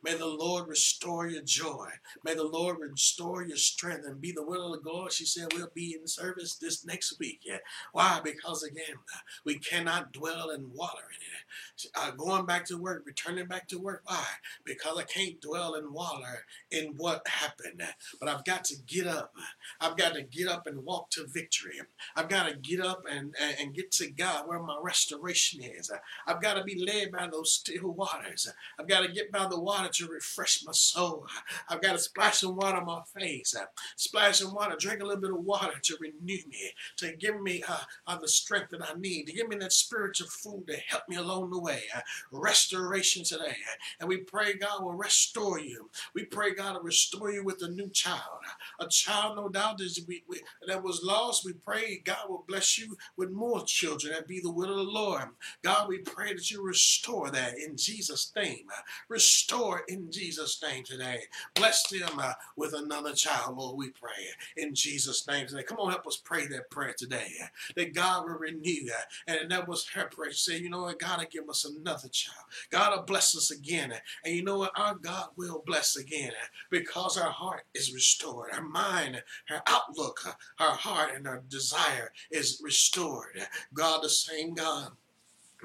May 0.02 0.14
the 0.14 0.26
Lord 0.26 0.68
restore 0.68 1.28
your 1.28 1.42
joy. 1.42 1.88
May 2.24 2.34
the 2.34 2.42
Lord 2.42 2.78
restore 2.80 3.44
your 3.44 3.56
strength 3.56 4.04
and 4.04 4.20
be 4.20 4.32
the 4.32 4.44
will 4.44 4.74
of 4.74 4.82
the 4.82 4.90
Lord. 4.90 5.12
She 5.12 5.24
said, 5.24 5.52
We'll 5.52 5.70
be 5.72 5.96
in 5.98 6.08
service 6.08 6.56
this 6.56 6.84
next 6.84 7.20
week. 7.20 7.40
Yeah. 7.44 7.58
Why? 7.92 8.20
Because 8.24 8.64
again, 8.64 8.96
we 9.44 9.60
cannot 9.60 10.12
dwell 10.12 10.50
and 10.50 10.72
water 10.74 11.04
in 11.10 11.86
it. 11.86 11.92
Uh, 11.96 12.10
going 12.10 12.46
back 12.46 12.64
to 12.66 12.78
work, 12.78 13.04
returning 13.06 13.46
back 13.46 13.68
to 13.68 13.78
work. 13.78 14.02
Why? 14.04 14.26
Because 14.64 14.98
I 14.98 15.04
can't 15.04 15.40
dwell 15.40 15.74
in 15.74 15.92
water 15.92 16.46
in 16.72 16.94
what 16.96 17.26
happened. 17.28 17.82
But 18.18 18.28
I've 18.28 18.44
got 18.44 18.64
to 18.64 18.76
get 18.88 19.06
up. 19.06 19.32
I've 19.80 19.96
got 19.96 20.14
to 20.14 20.22
get 20.22 20.48
up 20.48 20.66
and 20.66 20.84
walk 20.84 21.10
to 21.10 21.26
victory. 21.28 21.80
I've 22.16 22.28
got 22.28 22.48
to 22.48 22.56
get 22.56 22.80
up 22.80 23.04
and, 23.08 23.36
and, 23.40 23.56
and 23.60 23.74
get 23.74 23.92
to 23.92 24.10
God 24.10 24.48
where 24.48 24.60
my 24.60 24.78
restoration 24.82 25.62
is. 25.62 25.91
I've 26.26 26.42
got 26.42 26.54
to 26.54 26.64
be 26.64 26.84
led 26.84 27.12
by 27.12 27.28
those 27.30 27.52
still 27.52 27.90
waters. 27.90 28.48
I've 28.78 28.88
got 28.88 29.00
to 29.00 29.12
get 29.12 29.32
by 29.32 29.46
the 29.48 29.60
water 29.60 29.88
to 29.92 30.06
refresh 30.08 30.64
my 30.64 30.72
soul. 30.72 31.26
I've 31.68 31.82
got 31.82 31.92
to 31.92 31.98
splash 31.98 32.38
some 32.38 32.56
water 32.56 32.78
on 32.78 32.86
my 32.86 33.02
face. 33.18 33.54
Splash 33.96 34.40
some 34.40 34.54
water, 34.54 34.76
drink 34.78 35.02
a 35.02 35.04
little 35.04 35.20
bit 35.20 35.30
of 35.30 35.44
water 35.44 35.78
to 35.82 35.96
renew 36.00 36.38
me, 36.48 36.70
to 36.96 37.16
give 37.16 37.40
me 37.40 37.62
uh, 37.68 37.78
uh, 38.06 38.18
the 38.18 38.28
strength 38.28 38.70
that 38.70 38.82
I 38.82 38.98
need, 38.98 39.26
to 39.26 39.32
give 39.32 39.48
me 39.48 39.56
that 39.56 39.72
spiritual 39.72 40.28
food 40.28 40.66
to 40.68 40.76
help 40.88 41.02
me 41.08 41.16
along 41.16 41.50
the 41.50 41.60
way. 41.60 41.82
Uh, 41.94 42.00
restoration 42.30 43.24
today. 43.24 43.56
And 44.00 44.08
we 44.08 44.18
pray 44.18 44.54
God 44.54 44.82
will 44.82 44.94
restore 44.94 45.60
you. 45.60 45.90
We 46.14 46.24
pray 46.24 46.54
God 46.54 46.76
will 46.76 46.82
restore 46.82 47.30
you 47.30 47.44
with 47.44 47.62
a 47.62 47.68
new 47.68 47.88
child. 47.90 48.20
A 48.80 48.86
child, 48.88 49.36
no 49.36 49.48
doubt, 49.48 49.78
that 49.78 50.82
was 50.82 51.02
lost. 51.02 51.44
We 51.44 51.52
pray 51.52 52.02
God 52.04 52.28
will 52.28 52.44
bless 52.46 52.78
you 52.78 52.96
with 53.16 53.30
more 53.30 53.64
children. 53.64 54.12
That 54.12 54.26
be 54.26 54.40
the 54.40 54.50
will 54.50 54.70
of 54.70 54.76
the 54.76 54.92
Lord. 54.92 55.24
God 55.62 55.81
God, 55.82 55.88
we 55.88 55.98
pray 55.98 56.32
that 56.32 56.50
you 56.50 56.62
restore 56.62 57.30
that 57.30 57.58
in 57.58 57.76
Jesus' 57.76 58.30
name. 58.36 58.66
Uh, 58.70 58.82
restore 59.08 59.82
in 59.88 60.10
Jesus' 60.10 60.62
name 60.62 60.84
today. 60.84 61.22
Bless 61.54 61.88
them 61.88 62.18
uh, 62.18 62.34
with 62.56 62.72
another 62.74 63.12
child, 63.14 63.56
Lord, 63.56 63.76
we 63.76 63.90
pray 63.90 64.10
uh, 64.10 64.62
in 64.62 64.74
Jesus' 64.74 65.26
name 65.26 65.46
today. 65.46 65.64
Come 65.64 65.78
on, 65.78 65.90
help 65.90 66.06
us 66.06 66.20
pray 66.22 66.46
that 66.46 66.70
prayer 66.70 66.94
today. 66.96 67.26
Uh, 67.42 67.46
that 67.76 67.94
God 67.94 68.24
will 68.24 68.38
renew 68.38 68.86
that. 68.86 69.06
And 69.26 69.50
that 69.50 69.66
was 69.66 69.88
her 69.94 70.04
prayer. 70.04 70.32
Said, 70.32 70.60
you 70.60 70.70
know 70.70 70.82
what? 70.82 71.00
God 71.00 71.18
will 71.18 71.26
give 71.30 71.48
us 71.48 71.64
another 71.64 72.08
child. 72.08 72.44
God 72.70 72.96
will 72.96 73.04
bless 73.04 73.36
us 73.36 73.50
again. 73.50 73.92
And 74.24 74.34
you 74.36 74.44
know 74.44 74.58
what? 74.58 74.72
Our 74.76 74.94
God 74.94 75.30
will 75.36 75.62
bless 75.66 75.96
again 75.96 76.32
because 76.70 77.18
our 77.18 77.30
heart 77.30 77.64
is 77.74 77.92
restored. 77.92 78.50
Our 78.52 78.62
mind, 78.62 79.20
our 79.50 79.62
outlook, 79.66 80.20
our 80.60 80.76
heart, 80.76 81.10
and 81.16 81.26
our 81.26 81.42
desire 81.48 82.12
is 82.30 82.60
restored. 82.62 83.40
God, 83.74 84.02
the 84.02 84.08
same 84.08 84.54
God 84.54 84.92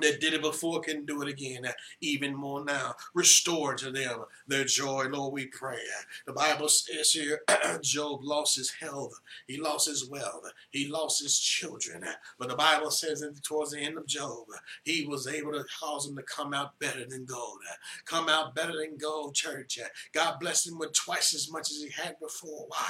that 0.01 0.19
did 0.19 0.33
it 0.33 0.41
before 0.41 0.81
can 0.81 1.05
do 1.05 1.21
it 1.21 1.27
again, 1.27 1.65
uh, 1.65 1.71
even 2.01 2.35
more 2.35 2.63
now. 2.63 2.93
Restore 3.13 3.75
to 3.75 3.91
them 3.91 4.23
their 4.47 4.63
joy, 4.63 5.07
Lord, 5.09 5.33
we 5.33 5.47
pray. 5.47 5.79
The 6.25 6.33
Bible 6.33 6.69
says 6.69 7.11
here, 7.11 7.41
Job 7.81 8.19
lost 8.23 8.55
his 8.55 8.71
health, 8.71 9.19
he 9.47 9.59
lost 9.59 9.87
his 9.87 10.09
wealth, 10.09 10.51
he 10.71 10.87
lost 10.87 11.21
his 11.21 11.39
children. 11.39 12.03
But 12.39 12.49
the 12.49 12.55
Bible 12.55 12.91
says 12.91 13.21
that 13.21 13.43
towards 13.43 13.71
the 13.71 13.79
end 13.79 13.97
of 13.97 14.07
Job, 14.07 14.45
he 14.83 15.05
was 15.05 15.27
able 15.27 15.53
to 15.53 15.65
cause 15.79 16.05
them 16.05 16.15
to 16.15 16.23
come 16.23 16.53
out 16.53 16.79
better 16.79 17.05
than 17.07 17.25
gold. 17.25 17.59
Come 18.05 18.29
out 18.29 18.55
better 18.55 18.73
than 18.77 18.97
gold, 18.97 19.35
church. 19.35 19.79
God 20.13 20.39
blessed 20.39 20.67
him 20.67 20.77
with 20.79 20.93
twice 20.93 21.33
as 21.33 21.51
much 21.51 21.71
as 21.71 21.77
he 21.77 21.89
had 21.89 22.15
before. 22.19 22.65
Why? 22.67 22.89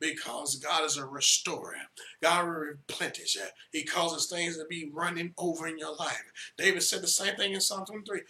Because 0.00 0.56
God 0.56 0.84
is 0.84 0.96
a 0.96 1.04
restorer. 1.04 1.76
God 2.22 2.44
will 2.46 2.52
replenish. 2.52 3.36
He 3.72 3.84
causes 3.84 4.26
things 4.26 4.56
to 4.56 4.64
be 4.66 4.90
running 4.92 5.34
over 5.38 5.66
in 5.66 5.78
your 5.78 5.94
life. 5.96 6.22
David 6.56 6.82
said 6.82 7.02
the 7.02 7.08
same 7.08 7.36
thing 7.36 7.52
in 7.52 7.60
Psalm 7.60 7.84
23. 7.86 8.22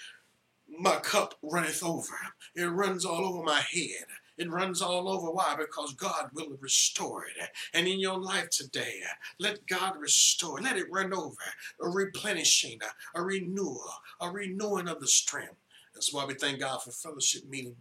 My 0.79 0.97
cup 0.97 1.35
runneth 1.43 1.83
over. 1.83 2.15
It 2.55 2.65
runs 2.65 3.05
all 3.05 3.25
over 3.25 3.43
my 3.43 3.61
head. 3.61 4.07
It 4.37 4.51
runs 4.51 4.83
all 4.83 5.09
over. 5.09 5.31
Why? 5.31 5.55
Because 5.57 5.95
God 5.95 6.31
will 6.33 6.57
restore 6.61 7.25
it. 7.27 7.51
And 7.73 7.87
in 7.87 8.01
your 8.01 8.19
life 8.19 8.51
today, 8.51 9.01
let 9.39 9.67
God 9.67 9.97
restore. 9.99 10.61
Let 10.61 10.77
it 10.77 10.91
run 10.91 11.13
over. 11.15 11.37
A 11.81 11.89
replenishing, 11.89 12.81
a 13.15 13.23
renewal, 13.23 13.85
a 14.21 14.31
renewing 14.31 14.89
of 14.89 15.01
the 15.01 15.07
strength. 15.07 15.55
That's 15.95 16.13
why 16.13 16.25
we 16.25 16.35
thank 16.35 16.61
God 16.61 16.83
for 16.83 16.91
fellowship 16.91 17.49
meeting, 17.49 17.77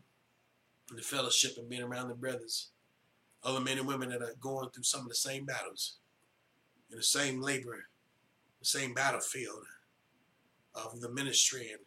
For 0.85 0.95
the 0.95 1.01
fellowship 1.01 1.57
and 1.57 1.67
being 1.69 1.81
around 1.81 2.09
the 2.09 2.15
brothers, 2.15 2.69
other 3.43 3.59
men 3.59 3.79
and 3.79 3.87
women 3.87 4.09
that 4.09 4.21
are 4.21 4.35
going 4.39 4.69
through 4.69 4.83
some 4.83 5.01
of 5.01 5.09
the 5.09 5.15
same 5.15 5.45
battles. 5.45 5.97
in 6.91 6.97
the 6.97 7.03
same 7.03 7.41
labor, 7.41 7.87
the 8.59 8.65
same 8.65 8.93
battlefield 8.93 9.65
of 10.75 10.99
the 11.01 11.09
ministry. 11.09 11.69
And, 11.71 11.81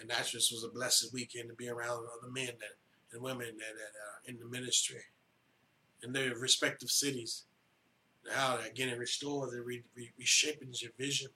and 0.00 0.10
that 0.10 0.26
just 0.26 0.52
was 0.52 0.64
a 0.64 0.68
blessed 0.68 1.12
weekend 1.12 1.48
to 1.48 1.54
be 1.54 1.68
around 1.68 2.06
other 2.06 2.32
men 2.32 2.46
that, 2.46 2.76
and 3.12 3.22
women 3.22 3.46
that, 3.46 3.54
that 3.56 3.94
are 3.98 4.20
in 4.26 4.38
the 4.38 4.46
ministry 4.46 5.00
in 6.02 6.12
their 6.12 6.34
respective 6.36 6.90
cities. 6.90 7.44
How 8.30 8.58
again 8.58 8.88
it 8.88 8.98
restores 8.98 9.52
and 9.52 9.64
re, 9.64 9.82
re, 9.96 10.10
reshaping 10.18 10.68
your 10.72 10.92
vision. 10.98 11.28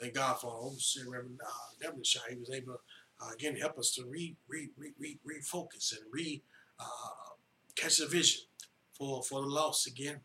Thank 0.00 0.14
God 0.14 0.40
for 0.40 0.52
Overseer 0.52 1.04
Reverend 1.04 1.40
uh, 1.44 1.50
Devonshire. 1.80 2.22
He 2.30 2.36
was 2.36 2.50
able 2.50 2.80
uh, 3.20 3.32
again 3.32 3.56
help 3.56 3.78
us 3.78 3.92
to 3.94 4.04
re, 4.04 4.36
re, 4.48 4.68
re, 4.76 4.92
re, 4.98 5.18
refocus 5.26 5.92
and 5.92 6.02
re 6.12 6.42
uh, 6.78 7.34
catch 7.76 7.98
the 7.98 8.06
vision 8.06 8.42
for, 8.92 9.22
for 9.22 9.40
the 9.40 9.48
loss 9.48 9.86
again. 9.86 10.20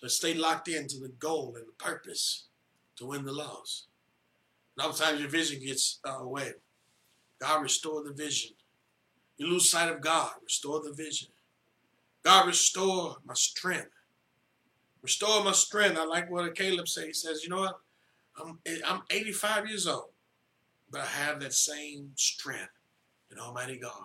To 0.00 0.10
stay 0.10 0.34
locked 0.34 0.68
into 0.68 0.98
the 0.98 1.08
goal 1.18 1.54
and 1.56 1.66
the 1.66 1.84
purpose 1.84 2.48
to 2.96 3.06
win 3.06 3.24
the 3.24 3.32
loss. 3.32 3.86
Sometimes 4.78 5.20
your 5.20 5.28
vision 5.28 5.60
gets 5.60 6.00
uh, 6.06 6.18
away. 6.20 6.52
God 7.40 7.62
restore 7.62 8.02
the 8.02 8.12
vision. 8.12 8.52
You 9.36 9.46
lose 9.46 9.70
sight 9.70 9.90
of 9.90 10.00
God, 10.00 10.30
restore 10.42 10.80
the 10.80 10.92
vision. 10.92 11.28
God 12.24 12.46
restore 12.46 13.16
my 13.24 13.34
strength. 13.34 13.90
Restore 15.02 15.44
my 15.44 15.52
strength. 15.52 15.98
I 15.98 16.04
like 16.04 16.30
what 16.30 16.54
Caleb 16.56 16.88
said. 16.88 17.06
He 17.06 17.12
says, 17.12 17.42
you 17.44 17.50
know 17.50 17.60
what? 17.60 17.78
I'm, 18.40 18.58
I'm 18.86 19.02
85 19.10 19.68
years 19.68 19.86
old, 19.86 20.10
but 20.90 21.02
I 21.02 21.06
have 21.06 21.40
that 21.40 21.52
same 21.52 22.12
strength 22.16 22.72
in 23.30 23.38
Almighty 23.38 23.76
God. 23.76 24.02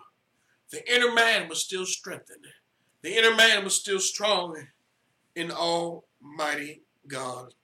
The 0.70 0.94
inner 0.94 1.12
man 1.12 1.48
was 1.48 1.64
still 1.64 1.86
strengthened. 1.86 2.44
The 3.02 3.16
inner 3.16 3.34
man 3.34 3.64
was 3.64 3.74
still 3.74 3.98
strong 3.98 4.56
in 5.34 5.50
Almighty 5.50 6.82
God. 7.08 7.54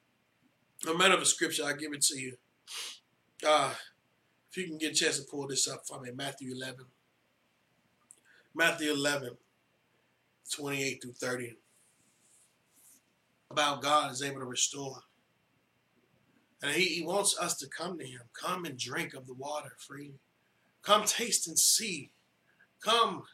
No 0.85 0.97
matter 0.97 1.17
the 1.17 1.27
scripture, 1.27 1.65
I 1.65 1.75
give 1.75 1.93
it 1.93 2.03
to 2.03 2.19
you. 2.19 2.37
Uh, 3.47 3.73
if 4.51 4.57
you 4.57 4.69
can 4.69 4.79
get 4.79 4.93
a 4.93 4.95
chance 4.95 5.19
to 5.19 5.27
pull 5.31 5.47
this 5.47 5.69
up 5.69 5.87
for 5.87 6.01
me, 6.01 6.11
Matthew 6.15 6.55
11. 6.55 6.87
Matthew 8.55 8.93
11, 8.93 9.37
28 10.55 11.03
through 11.03 11.13
30. 11.13 11.57
About 13.51 13.83
God 13.83 14.11
is 14.13 14.23
able 14.23 14.41
to 14.41 14.47
restore. 14.47 15.03
And 16.63 16.73
he, 16.73 16.85
he 16.87 17.03
wants 17.03 17.39
us 17.39 17.57
to 17.59 17.69
come 17.69 17.99
to 17.99 18.07
him. 18.07 18.23
Come 18.33 18.65
and 18.65 18.79
drink 18.79 19.15
of 19.15 19.27
the 19.27 19.35
water 19.35 19.73
freely. 19.79 20.21
Come 20.83 21.05
taste 21.05 21.47
and 21.47 21.59
see. 21.59 22.11
Come, 22.83 23.25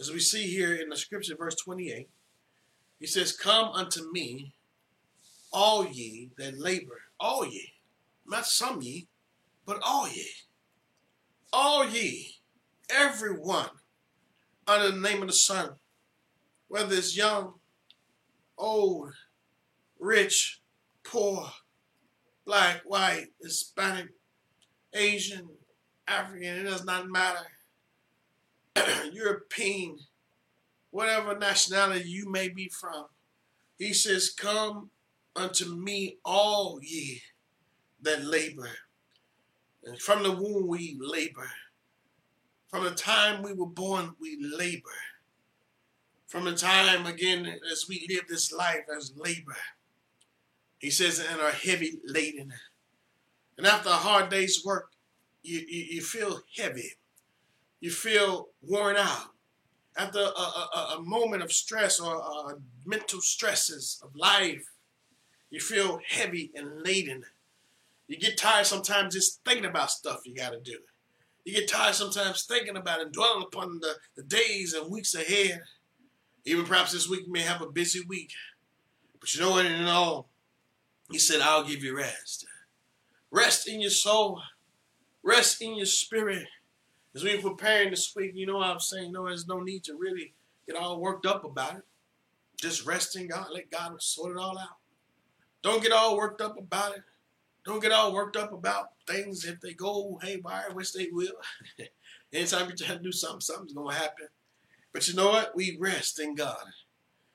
as 0.00 0.10
we 0.10 0.18
see 0.18 0.46
here 0.46 0.74
in 0.74 0.88
the 0.88 0.96
scripture, 0.96 1.36
verse 1.36 1.54
28. 1.54 2.08
He 2.98 3.06
says, 3.06 3.36
Come 3.36 3.68
unto 3.68 4.10
me, 4.10 4.54
all 5.52 5.86
ye 5.86 6.30
that 6.38 6.58
labor, 6.58 7.02
all 7.18 7.46
ye, 7.46 7.72
not 8.26 8.46
some 8.46 8.82
ye, 8.82 9.08
but 9.66 9.80
all 9.84 10.08
ye, 10.08 10.26
all 11.52 11.88
ye, 11.88 12.36
everyone, 12.88 13.70
under 14.66 14.90
the 14.90 15.00
name 15.00 15.22
of 15.22 15.28
the 15.28 15.34
Son, 15.34 15.70
whether 16.68 16.94
it's 16.94 17.16
young, 17.16 17.54
old, 18.56 19.12
rich, 19.98 20.60
poor, 21.04 21.50
black, 22.44 22.82
white, 22.84 23.28
Hispanic, 23.42 24.08
Asian, 24.92 25.48
African, 26.06 26.58
it 26.58 26.62
does 26.64 26.84
not 26.84 27.08
matter. 27.08 27.46
European, 29.12 29.98
whatever 30.90 31.36
nationality 31.38 32.08
you 32.08 32.30
may 32.30 32.48
be 32.48 32.68
from. 32.68 33.06
He 33.78 33.92
says, 33.92 34.30
Come 34.30 34.90
unto 35.34 35.74
me, 35.74 36.18
all 36.24 36.80
ye 36.82 37.22
that 38.02 38.24
labor. 38.24 38.70
And 39.84 40.00
from 40.00 40.22
the 40.22 40.32
womb 40.32 40.66
we 40.66 40.96
labor. 41.00 41.50
From 42.68 42.84
the 42.84 42.92
time 42.92 43.42
we 43.42 43.52
were 43.52 43.66
born, 43.66 44.14
we 44.20 44.38
labor. 44.40 44.98
From 46.28 46.44
the 46.44 46.54
time, 46.54 47.06
again, 47.06 47.58
as 47.72 47.86
we 47.88 48.06
live 48.08 48.28
this 48.28 48.52
life 48.52 48.84
as 48.96 49.12
labor. 49.16 49.56
He 50.78 50.90
says, 50.90 51.18
and 51.18 51.40
are 51.40 51.50
heavy 51.50 51.98
laden. 52.04 52.52
And 53.58 53.66
after 53.66 53.88
a 53.88 53.94
hard 53.94 54.30
day's 54.30 54.64
work, 54.64 54.92
you, 55.42 55.58
you, 55.68 55.84
you 55.90 56.00
feel 56.00 56.42
heavy. 56.56 56.92
You 57.80 57.90
feel 57.90 58.48
worn 58.62 58.96
out. 58.96 59.30
After 59.96 60.20
a, 60.20 60.22
a, 60.22 60.96
a 60.98 61.02
moment 61.02 61.42
of 61.42 61.52
stress 61.52 61.98
or 61.98 62.22
uh, 62.22 62.54
mental 62.86 63.20
stresses 63.20 64.00
of 64.02 64.14
life, 64.14 64.70
you 65.50 65.60
feel 65.60 66.00
heavy 66.06 66.52
and 66.54 66.82
laden. 66.82 67.24
You 68.10 68.18
get 68.18 68.36
tired 68.36 68.66
sometimes 68.66 69.14
just 69.14 69.38
thinking 69.44 69.66
about 69.66 69.88
stuff 69.88 70.22
you 70.24 70.34
got 70.34 70.50
to 70.50 70.58
do. 70.58 70.76
You 71.44 71.54
get 71.54 71.68
tired 71.68 71.94
sometimes 71.94 72.44
thinking 72.44 72.76
about 72.76 73.00
and 73.00 73.12
dwelling 73.12 73.44
upon 73.44 73.78
the, 73.78 73.94
the 74.16 74.24
days 74.24 74.74
and 74.74 74.90
weeks 74.90 75.14
ahead. 75.14 75.62
Even 76.44 76.64
perhaps 76.64 76.90
this 76.90 77.08
week 77.08 77.28
may 77.28 77.42
have 77.42 77.62
a 77.62 77.70
busy 77.70 78.00
week. 78.08 78.32
But 79.20 79.32
you 79.32 79.40
know 79.40 79.50
what? 79.50 79.64
In 79.64 79.84
all, 79.84 80.28
he 81.08 81.20
said, 81.20 81.40
I'll 81.40 81.62
give 81.62 81.84
you 81.84 81.96
rest. 81.96 82.44
Rest 83.30 83.68
in 83.68 83.80
your 83.80 83.90
soul. 83.90 84.40
Rest 85.22 85.62
in 85.62 85.76
your 85.76 85.86
spirit. 85.86 86.48
As 87.14 87.22
we're 87.22 87.40
preparing 87.40 87.90
this 87.90 88.12
week, 88.16 88.32
you 88.34 88.44
know 88.44 88.56
what 88.56 88.70
I'm 88.70 88.80
saying? 88.80 89.12
No, 89.12 89.26
there's 89.26 89.46
no 89.46 89.60
need 89.60 89.84
to 89.84 89.94
really 89.94 90.34
get 90.66 90.74
all 90.74 91.00
worked 91.00 91.26
up 91.26 91.44
about 91.44 91.76
it. 91.76 91.82
Just 92.60 92.84
rest 92.84 93.14
in 93.14 93.28
God. 93.28 93.46
Let 93.52 93.70
God 93.70 94.02
sort 94.02 94.32
it 94.32 94.40
all 94.40 94.58
out. 94.58 94.78
Don't 95.62 95.80
get 95.80 95.92
all 95.92 96.16
worked 96.16 96.40
up 96.40 96.58
about 96.58 96.96
it. 96.96 97.02
Don't 97.64 97.82
get 97.82 97.92
all 97.92 98.14
worked 98.14 98.36
up 98.36 98.52
about 98.52 98.90
things 99.06 99.44
if 99.44 99.60
they 99.60 99.74
go 99.74 100.18
haywire, 100.22 100.72
which 100.72 100.92
they 100.92 101.08
will. 101.12 101.32
Anytime 102.32 102.70
you 102.70 102.76
try 102.76 102.96
to 102.96 103.02
do 103.02 103.12
something, 103.12 103.40
something's 103.40 103.72
going 103.72 103.94
to 103.94 104.00
happen. 104.00 104.28
But 104.92 105.06
you 105.08 105.14
know 105.14 105.28
what? 105.28 105.54
We 105.54 105.76
rest 105.78 106.18
in 106.18 106.34
God. 106.34 106.64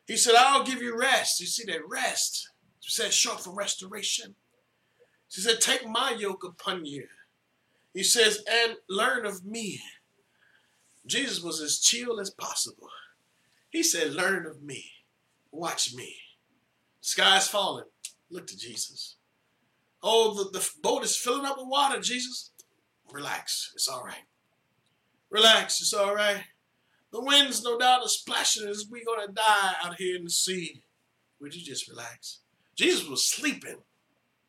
He 0.08 0.18
said, 0.18 0.36
I'll 0.38 0.64
give 0.64 0.82
you 0.82 0.98
rest. 0.98 1.40
You 1.40 1.48
see 1.48 1.66
that 1.66 1.88
rest? 1.88 2.50
He 2.80 2.90
said, 2.90 3.14
short 3.14 3.42
for 3.42 3.54
restoration. 3.54 4.36
He 5.34 5.42
said, 5.42 5.60
take 5.60 5.88
my 5.88 6.16
yoke 6.18 6.44
upon 6.44 6.86
you. 6.86 7.08
He 7.94 8.04
says, 8.04 8.44
and 8.50 8.78
learn 8.90 9.26
of 9.26 9.46
me. 9.46 9.82
Jesus 11.06 11.42
was 11.42 11.62
as 11.62 11.80
chill 11.80 12.20
as 12.20 12.30
possible. 12.30 12.90
He 13.70 13.84
said, 13.84 14.14
learn 14.14 14.46
of 14.46 14.62
me. 14.62 14.86
Watch 15.52 15.94
me. 15.94 16.16
Sky's 17.02 17.48
falling. 17.48 17.86
Look 18.30 18.48
to 18.48 18.58
Jesus. 18.58 19.15
Oh, 20.08 20.36
the, 20.36 20.60
the 20.60 20.70
boat 20.84 21.04
is 21.04 21.18
filling 21.18 21.48
up 21.48 21.58
with 21.58 21.68
water, 21.68 22.00
Jesus. 22.00 22.52
Relax. 23.12 23.72
It's 23.74 23.88
all 23.88 24.04
right. 24.04 24.24
Relax. 25.32 25.82
It's 25.82 25.94
all 25.94 26.14
right. 26.14 26.44
The 27.12 27.22
wind's 27.22 27.64
no 27.64 27.80
doubt 27.80 28.04
are 28.04 28.08
splashing 28.08 28.68
as 28.70 28.86
we're 28.88 29.04
going 29.04 29.26
to 29.26 29.34
die 29.34 29.74
out 29.84 29.96
here 29.98 30.16
in 30.16 30.26
the 30.26 30.30
sea. 30.30 30.84
Would 31.42 31.56
you 31.56 31.66
just 31.66 31.90
relax? 31.90 32.42
Jesus 32.76 33.08
was 33.08 33.28
sleeping 33.28 33.78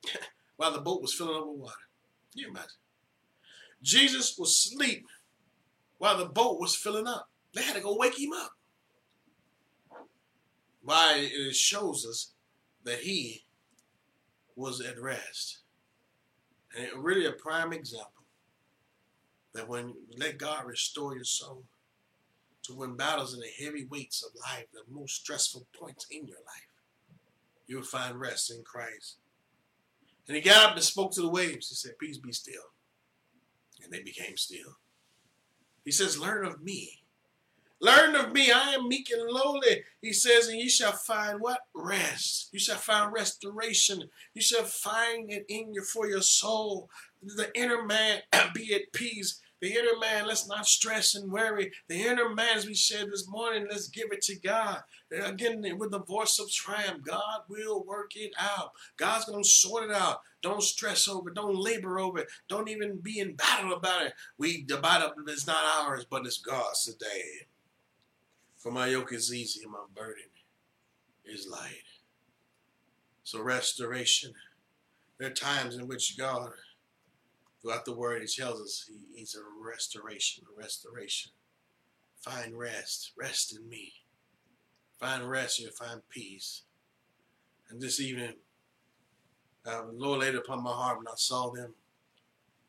while 0.56 0.72
the 0.72 0.80
boat 0.80 1.00
was 1.00 1.14
filling 1.14 1.36
up 1.36 1.46
with 1.46 1.60
water. 1.60 1.74
Can 2.32 2.42
you 2.42 2.50
imagine? 2.50 2.68
Jesus 3.82 4.36
was 4.38 4.50
asleep 4.50 5.06
while 5.96 6.18
the 6.18 6.26
boat 6.26 6.60
was 6.60 6.76
filling 6.76 7.06
up. 7.06 7.30
They 7.54 7.62
had 7.62 7.76
to 7.76 7.80
go 7.80 7.96
wake 7.96 8.18
him 8.18 8.32
up. 8.34 8.52
Why 10.82 11.14
it 11.16 11.56
shows 11.56 12.04
us 12.04 12.34
that 12.84 12.98
he 12.98 13.45
was 14.56 14.80
at 14.80 15.00
rest. 15.00 15.58
And 16.74 16.84
it 16.84 16.96
really 16.96 17.26
a 17.26 17.32
prime 17.32 17.72
example 17.72 18.24
that 19.54 19.68
when 19.68 19.88
you 19.88 20.16
let 20.18 20.38
God 20.38 20.66
restore 20.66 21.14
your 21.14 21.24
soul, 21.24 21.64
to 22.66 22.74
win 22.74 22.96
battles 22.96 23.32
in 23.32 23.40
the 23.40 23.64
heavy 23.64 23.86
weights 23.90 24.24
of 24.24 24.32
life, 24.50 24.66
the 24.72 24.82
most 24.92 25.14
stressful 25.14 25.66
points 25.78 26.06
in 26.10 26.26
your 26.26 26.38
life, 26.38 27.16
you 27.66 27.76
will 27.76 27.84
find 27.84 28.20
rest 28.20 28.50
in 28.50 28.62
Christ. 28.64 29.18
And 30.26 30.36
he 30.36 30.42
got 30.42 30.70
up 30.70 30.76
and 30.76 30.84
spoke 30.84 31.12
to 31.12 31.22
the 31.22 31.30
waves. 31.30 31.68
He 31.68 31.76
said, 31.76 31.98
Peace 31.98 32.18
be 32.18 32.32
still. 32.32 32.72
And 33.82 33.92
they 33.92 34.02
became 34.02 34.36
still. 34.36 34.78
He 35.84 35.92
says, 35.92 36.18
Learn 36.18 36.44
of 36.44 36.62
me. 36.62 37.02
Learn 37.80 38.16
of 38.16 38.32
me. 38.32 38.50
I 38.50 38.74
am 38.74 38.88
meek 38.88 39.10
and 39.10 39.28
lowly. 39.30 39.82
He 40.00 40.12
says, 40.12 40.48
and 40.48 40.58
you 40.58 40.68
shall 40.68 40.92
find 40.92 41.40
what? 41.40 41.60
Rest. 41.74 42.48
You 42.52 42.58
shall 42.58 42.76
find 42.76 43.12
restoration. 43.12 44.08
You 44.34 44.40
shall 44.40 44.64
find 44.64 45.30
it 45.30 45.44
in 45.48 45.74
your 45.74 45.84
for 45.84 46.08
your 46.08 46.22
soul. 46.22 46.88
The 47.22 47.50
inner 47.54 47.82
man 47.82 48.22
be 48.54 48.74
at 48.74 48.92
peace. 48.92 49.40
The 49.60 49.72
inner 49.72 49.98
man, 49.98 50.26
let's 50.26 50.46
not 50.46 50.66
stress 50.66 51.14
and 51.14 51.32
worry. 51.32 51.72
The 51.88 52.06
inner 52.06 52.28
man, 52.28 52.56
as 52.56 52.66
we 52.66 52.74
said 52.74 53.06
this 53.10 53.26
morning, 53.28 53.66
let's 53.70 53.88
give 53.88 54.12
it 54.12 54.20
to 54.22 54.36
God. 54.36 54.82
Again, 55.10 55.64
with 55.78 55.90
the 55.90 56.02
voice 56.02 56.38
of 56.38 56.50
triumph, 56.50 57.02
God 57.04 57.40
will 57.48 57.82
work 57.82 58.16
it 58.16 58.32
out. 58.38 58.72
God's 58.98 59.24
going 59.24 59.42
to 59.42 59.48
sort 59.48 59.84
it 59.84 59.96
out. 59.96 60.20
Don't 60.42 60.62
stress 60.62 61.08
over 61.08 61.30
it. 61.30 61.34
Don't 61.34 61.56
labor 61.56 61.98
over 61.98 62.18
it. 62.18 62.28
Don't 62.48 62.68
even 62.68 62.98
be 62.98 63.18
in 63.18 63.34
battle 63.34 63.72
about 63.72 64.06
it. 64.06 64.14
We, 64.38 64.64
the 64.64 64.76
battle 64.76 65.12
is 65.26 65.46
not 65.46 65.64
ours, 65.78 66.06
but 66.08 66.26
it's 66.26 66.38
God's 66.38 66.84
today. 66.84 67.46
For 68.66 68.72
my 68.72 68.88
yoke 68.88 69.12
is 69.12 69.32
easy 69.32 69.62
and 69.62 69.70
my 69.70 69.84
burden 69.94 70.24
is 71.24 71.46
light. 71.46 71.84
So 73.22 73.40
restoration. 73.40 74.32
There 75.18 75.28
are 75.28 75.32
times 75.32 75.76
in 75.76 75.86
which 75.86 76.18
God, 76.18 76.50
throughout 77.62 77.84
the 77.84 77.94
word, 77.94 78.22
He 78.22 78.26
tells 78.26 78.60
us 78.60 78.84
he, 78.88 79.20
He's 79.20 79.36
a 79.36 79.64
restoration, 79.64 80.42
a 80.52 80.60
restoration. 80.60 81.30
Find 82.18 82.58
rest. 82.58 83.12
Rest 83.16 83.56
in 83.56 83.68
me. 83.68 83.92
Find 84.98 85.30
rest, 85.30 85.60
you'll 85.60 85.70
find 85.70 86.00
peace. 86.10 86.62
And 87.70 87.80
this 87.80 88.00
evening, 88.00 88.32
um, 89.64 89.92
the 89.96 90.04
Lord 90.04 90.22
laid 90.22 90.34
upon 90.34 90.64
my 90.64 90.72
heart 90.72 90.98
when 90.98 91.06
I 91.06 91.14
saw 91.14 91.50
them. 91.50 91.72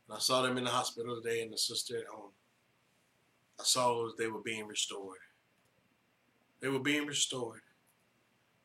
When 0.05 0.17
I 0.17 0.19
saw 0.19 0.43
them 0.43 0.59
in 0.59 0.65
the 0.65 0.69
hospital 0.69 1.19
today 1.19 1.41
and 1.41 1.51
the 1.51 1.57
sister 1.57 1.97
at 1.97 2.05
home. 2.05 2.33
I 3.59 3.63
saw 3.63 4.09
they 4.15 4.27
were 4.27 4.41
being 4.41 4.67
restored. 4.67 5.17
They 6.59 6.67
were 6.67 6.79
being 6.79 7.05
restored. 7.05 7.61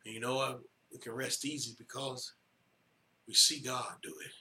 And 0.05 0.13
you 0.13 0.19
know 0.19 0.35
what? 0.35 0.61
We 0.91 0.99
can 0.99 1.13
rest 1.13 1.45
easy 1.45 1.75
because 1.77 2.33
we 3.27 3.33
see 3.33 3.61
God 3.61 3.93
do 4.01 4.13
it. 4.25 4.31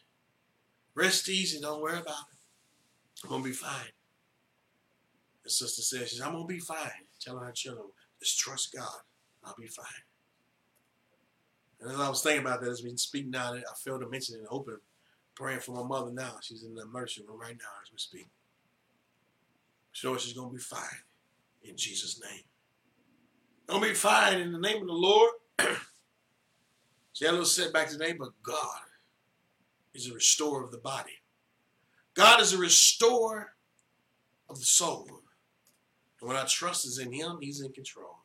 Rest 0.94 1.28
easy, 1.28 1.60
don't 1.60 1.80
worry 1.80 1.98
about 1.98 2.26
it. 2.32 3.24
I'm 3.24 3.30
gonna 3.30 3.44
be 3.44 3.52
fine. 3.52 3.92
The 5.44 5.50
sister 5.50 5.82
says, 5.82 6.20
I'm 6.20 6.32
gonna 6.32 6.46
be 6.46 6.58
fine. 6.58 6.90
Telling 7.20 7.44
her 7.44 7.52
children, 7.52 7.86
just 8.20 8.38
trust 8.38 8.74
God. 8.74 9.00
I'll 9.44 9.54
be 9.58 9.66
fine. 9.66 9.86
And 11.80 11.90
as 11.90 12.00
I 12.00 12.08
was 12.08 12.22
thinking 12.22 12.46
about 12.46 12.60
that, 12.60 12.70
as 12.70 12.82
we 12.82 12.96
speak 12.96 13.26
now, 13.28 13.54
I 13.54 13.62
failed 13.82 14.02
to 14.02 14.08
mention 14.08 14.36
it 14.36 14.46
open, 14.50 14.78
praying 15.34 15.60
for 15.60 15.72
my 15.72 15.82
mother 15.82 16.12
now. 16.12 16.34
She's 16.42 16.64
in 16.64 16.74
the 16.74 16.82
emergency 16.82 17.26
room 17.26 17.40
right 17.40 17.56
now 17.56 17.72
as 17.82 17.90
we 17.90 17.98
speak. 17.98 18.28
Sure, 19.92 20.18
she's 20.18 20.32
gonna 20.32 20.52
be 20.52 20.58
fine 20.58 20.80
in 21.62 21.76
Jesus' 21.76 22.20
name. 22.20 22.42
Gonna 23.72 23.86
be 23.86 23.94
fine 23.94 24.38
in 24.38 24.52
the 24.52 24.58
name 24.58 24.82
of 24.82 24.86
the 24.86 24.92
Lord. 24.92 25.30
had 25.58 25.78
a 27.22 27.30
little 27.30 27.46
setback 27.46 27.88
today, 27.88 28.12
but 28.12 28.28
God 28.42 28.82
is 29.94 30.10
a 30.10 30.12
restorer 30.12 30.62
of 30.62 30.72
the 30.72 30.76
body. 30.76 31.22
God 32.12 32.42
is 32.42 32.52
a 32.52 32.58
restorer 32.58 33.54
of 34.50 34.58
the 34.58 34.66
soul. 34.66 35.06
And 36.20 36.28
when 36.28 36.36
our 36.36 36.44
trust 36.44 36.84
is 36.84 36.98
in 36.98 37.12
Him, 37.12 37.38
He's 37.40 37.62
in 37.62 37.72
control. 37.72 38.18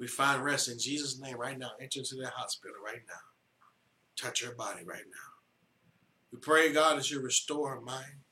We 0.00 0.08
find 0.08 0.42
rest 0.42 0.68
in 0.68 0.80
Jesus' 0.80 1.20
name 1.20 1.36
right 1.36 1.56
now. 1.56 1.70
Enter 1.80 2.00
into 2.00 2.16
that 2.16 2.32
hospital 2.32 2.74
right 2.84 3.02
now. 3.06 3.22
Touch 4.16 4.42
her 4.42 4.56
body 4.56 4.82
right 4.84 5.06
now. 5.06 5.30
We 6.32 6.40
pray, 6.40 6.72
God, 6.72 6.98
as 6.98 7.08
you 7.08 7.20
restore 7.20 7.76
her 7.76 7.80
mind. 7.80 8.24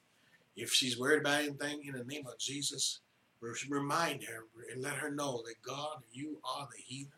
If 0.57 0.73
she's 0.73 0.99
worried 0.99 1.21
about 1.21 1.43
anything, 1.45 1.85
in 1.85 1.93
the 1.93 2.03
name 2.03 2.27
of 2.27 2.41
Jesus, 2.41 3.03
remind 3.69 4.25
her 4.25 4.45
and 4.73 4.83
let 4.83 4.95
her 4.95 5.11
know 5.11 5.43
that 5.47 5.63
God, 5.63 5.99
you 6.13 6.39
are 6.45 6.69
the 6.71 6.83
healer. 6.83 7.11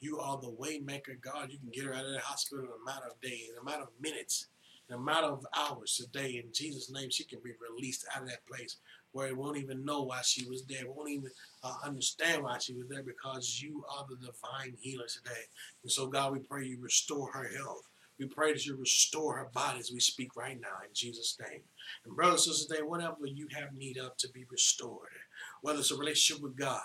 You 0.00 0.18
are 0.20 0.38
the 0.40 0.50
way 0.50 0.78
maker, 0.78 1.18
God. 1.20 1.50
You 1.50 1.58
can 1.58 1.70
get 1.70 1.84
her 1.84 1.94
out 1.94 2.04
of 2.04 2.12
the 2.12 2.20
hospital 2.20 2.64
in 2.64 2.70
a 2.70 2.84
matter 2.84 3.06
of 3.10 3.20
days, 3.20 3.50
in 3.50 3.58
a 3.60 3.64
matter 3.64 3.82
of 3.82 3.88
minutes, 4.00 4.46
in 4.88 4.94
a 4.94 4.98
matter 4.98 5.26
of 5.26 5.44
hours 5.56 5.96
today. 5.96 6.40
In 6.42 6.52
Jesus' 6.52 6.90
name, 6.90 7.10
she 7.10 7.24
can 7.24 7.40
be 7.42 7.52
released 7.70 8.06
out 8.14 8.22
of 8.22 8.28
that 8.28 8.46
place 8.46 8.76
where 9.12 9.28
it 9.28 9.36
won't 9.36 9.56
even 9.56 9.84
know 9.84 10.02
why 10.02 10.20
she 10.22 10.48
was 10.48 10.64
there, 10.64 10.90
won't 10.90 11.10
even 11.10 11.30
uh, 11.64 11.74
understand 11.84 12.42
why 12.42 12.58
she 12.58 12.74
was 12.74 12.86
there 12.88 13.02
because 13.02 13.60
you 13.60 13.84
are 13.90 14.06
the 14.08 14.16
divine 14.16 14.76
healer 14.80 15.06
today. 15.06 15.42
And 15.82 15.90
so, 15.90 16.06
God, 16.06 16.32
we 16.32 16.40
pray 16.40 16.66
you 16.66 16.78
restore 16.80 17.30
her 17.32 17.48
health. 17.56 17.88
We 18.18 18.26
pray 18.26 18.52
that 18.52 18.66
you 18.66 18.76
restore 18.76 19.36
her 19.36 19.48
body 19.54 19.78
as 19.78 19.92
we 19.92 20.00
speak 20.00 20.36
right 20.36 20.60
now 20.60 20.82
in 20.84 20.92
Jesus' 20.92 21.36
name. 21.40 21.60
And 22.04 22.16
brothers 22.16 22.46
and 22.46 22.54
sisters, 22.54 22.66
today, 22.66 22.82
whatever 22.82 23.26
you 23.26 23.46
have 23.54 23.74
need 23.74 23.96
of 23.96 24.16
to 24.18 24.28
be 24.30 24.44
restored, 24.50 25.08
whether 25.62 25.78
it's 25.78 25.90
a 25.90 25.96
relationship 25.96 26.42
with 26.42 26.56
God, 26.56 26.82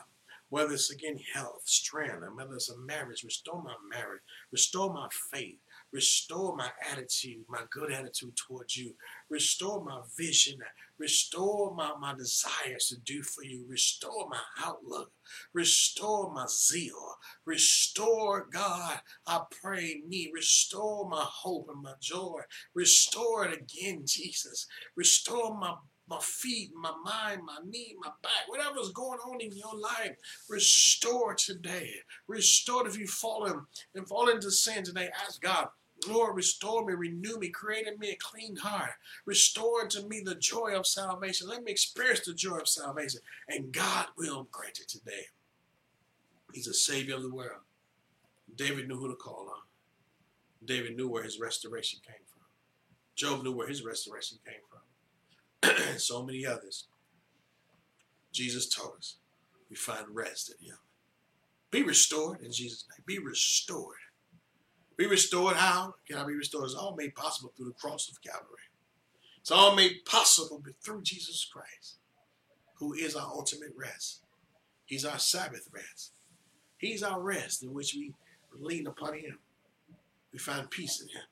whether 0.53 0.73
it's 0.73 0.91
again 0.91 1.17
health, 1.33 1.63
strength, 1.65 2.21
and 2.21 2.35
whether 2.35 2.53
it's 2.53 2.69
a 2.69 2.77
marriage, 2.77 3.23
restore 3.23 3.63
my 3.63 3.73
marriage, 3.89 4.21
restore 4.51 4.93
my 4.93 5.07
faith, 5.31 5.57
restore 5.91 6.55
my 6.55 6.69
attitude, 6.91 7.43
my 7.49 7.61
good 7.71 7.91
attitude 7.91 8.35
towards 8.35 8.77
you, 8.77 8.93
restore 9.31 9.83
my 9.83 10.01
vision, 10.15 10.59
restore 10.99 11.73
my, 11.73 11.93
my 11.99 12.13
desires 12.13 12.87
to 12.89 12.99
do 12.99 13.23
for 13.23 13.43
you, 13.43 13.65
restore 13.67 14.29
my 14.29 14.41
outlook, 14.63 15.11
restore 15.53 16.31
my 16.31 16.45
zeal, 16.47 17.15
restore, 17.45 18.47
God, 18.51 18.99
I 19.25 19.41
pray 19.59 20.03
me, 20.07 20.29
restore 20.31 21.09
my 21.09 21.25
hope 21.27 21.67
and 21.73 21.81
my 21.81 21.93
joy, 21.99 22.41
restore 22.75 23.45
it 23.45 23.59
again, 23.59 24.03
Jesus, 24.05 24.67
restore 24.95 25.57
my 25.57 25.73
my 26.07 26.19
feet, 26.19 26.71
my 26.75 26.91
mind, 27.03 27.41
my 27.45 27.57
knee, 27.67 27.95
my 27.99 28.09
back, 28.21 28.47
whatever's 28.47 28.91
going 28.91 29.19
on 29.19 29.41
in 29.41 29.51
your 29.51 29.75
life, 29.75 30.15
restore 30.49 31.33
today. 31.33 31.91
Restore 32.27 32.87
if 32.87 32.97
you've 32.97 33.09
fallen 33.09 33.61
and 33.95 34.07
fallen 34.07 34.35
into 34.35 34.51
sin 34.51 34.83
today. 34.83 35.09
Ask 35.25 35.41
God, 35.41 35.69
Lord, 36.07 36.35
restore 36.35 36.85
me, 36.85 36.93
renew 36.93 37.39
me, 37.39 37.49
create 37.49 37.87
in 37.87 37.97
me 37.99 38.09
a 38.09 38.17
clean 38.19 38.57
heart. 38.57 38.91
Restore 39.25 39.87
to 39.87 40.07
me 40.07 40.21
the 40.23 40.35
joy 40.35 40.75
of 40.75 40.85
salvation. 40.85 41.47
Let 41.47 41.63
me 41.63 41.71
experience 41.71 42.25
the 42.25 42.33
joy 42.33 42.57
of 42.57 42.67
salvation. 42.67 43.21
And 43.47 43.71
God 43.71 44.07
will 44.17 44.47
grant 44.51 44.79
it 44.79 44.89
today. 44.89 45.27
He's 46.53 46.67
a 46.67 46.73
savior 46.73 47.15
of 47.15 47.23
the 47.23 47.33
world. 47.33 47.61
David 48.55 48.87
knew 48.87 48.97
who 48.97 49.07
to 49.07 49.15
call 49.15 49.49
on. 49.53 49.61
David 50.65 50.97
knew 50.97 51.07
where 51.07 51.23
his 51.23 51.39
restoration 51.39 51.99
came 52.05 52.15
from. 52.27 52.41
Job 53.15 53.43
knew 53.43 53.53
where 53.53 53.67
his 53.67 53.83
restoration 53.83 54.37
came 54.45 54.61
from 54.69 54.79
and 55.63 55.99
so 55.99 56.23
many 56.23 56.45
others, 56.45 56.87
Jesus 58.31 58.67
taught 58.67 58.97
us 58.97 59.15
we 59.69 59.75
find 59.75 60.05
rest 60.11 60.53
in 60.59 60.67
Him. 60.67 60.77
Be 61.71 61.81
restored 61.81 62.41
in 62.41 62.51
Jesus' 62.51 62.85
name. 62.91 63.03
Be 63.07 63.17
restored. 63.17 63.97
Be 64.97 65.07
restored 65.07 65.55
how? 65.55 65.95
Can 66.07 66.17
I 66.17 66.25
be 66.27 66.35
restored? 66.35 66.65
It's 66.65 66.75
all 66.75 66.95
made 66.95 67.15
possible 67.15 67.51
through 67.55 67.67
the 67.67 67.73
cross 67.73 68.07
of 68.07 68.21
Calvary. 68.21 68.69
It's 69.39 69.49
all 69.49 69.75
made 69.75 70.05
possible 70.05 70.61
through 70.83 71.01
Jesus 71.01 71.49
Christ, 71.51 71.95
who 72.75 72.93
is 72.93 73.15
our 73.15 73.25
ultimate 73.25 73.73
rest. 73.75 74.21
He's 74.85 75.05
our 75.05 75.17
Sabbath 75.17 75.67
rest. 75.73 76.11
He's 76.77 77.01
our 77.01 77.19
rest 77.19 77.63
in 77.63 77.73
which 77.73 77.95
we 77.95 78.13
lean 78.59 78.85
upon 78.85 79.15
Him. 79.15 79.39
We 80.31 80.37
find 80.37 80.69
peace 80.69 81.01
in 81.01 81.07
Him 81.07 81.23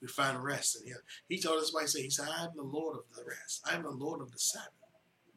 we 0.00 0.08
find 0.08 0.42
rest 0.42 0.80
in 0.80 0.86
him. 0.86 0.98
He 1.28 1.40
told 1.40 1.60
us 1.60 1.74
why 1.74 1.82
he 1.82 1.88
said, 1.88 2.02
He 2.02 2.10
said, 2.10 2.28
I 2.28 2.44
am 2.44 2.50
the 2.54 2.62
Lord 2.62 2.96
of 2.98 3.16
the 3.16 3.24
rest. 3.24 3.62
I 3.70 3.74
am 3.74 3.82
the 3.82 3.90
Lord 3.90 4.20
of 4.20 4.30
the 4.30 4.38
Sabbath. 4.38 4.72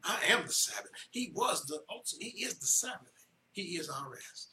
I 0.04 0.18
am 0.28 0.46
the 0.46 0.52
Sabbath. 0.52 0.90
He 1.10 1.32
was 1.34 1.64
the 1.66 1.80
he 2.20 2.44
is 2.44 2.58
the 2.58 2.66
Sabbath. 2.66 3.26
He 3.52 3.62
is 3.76 3.88
our 3.88 4.10
rest. 4.10 4.50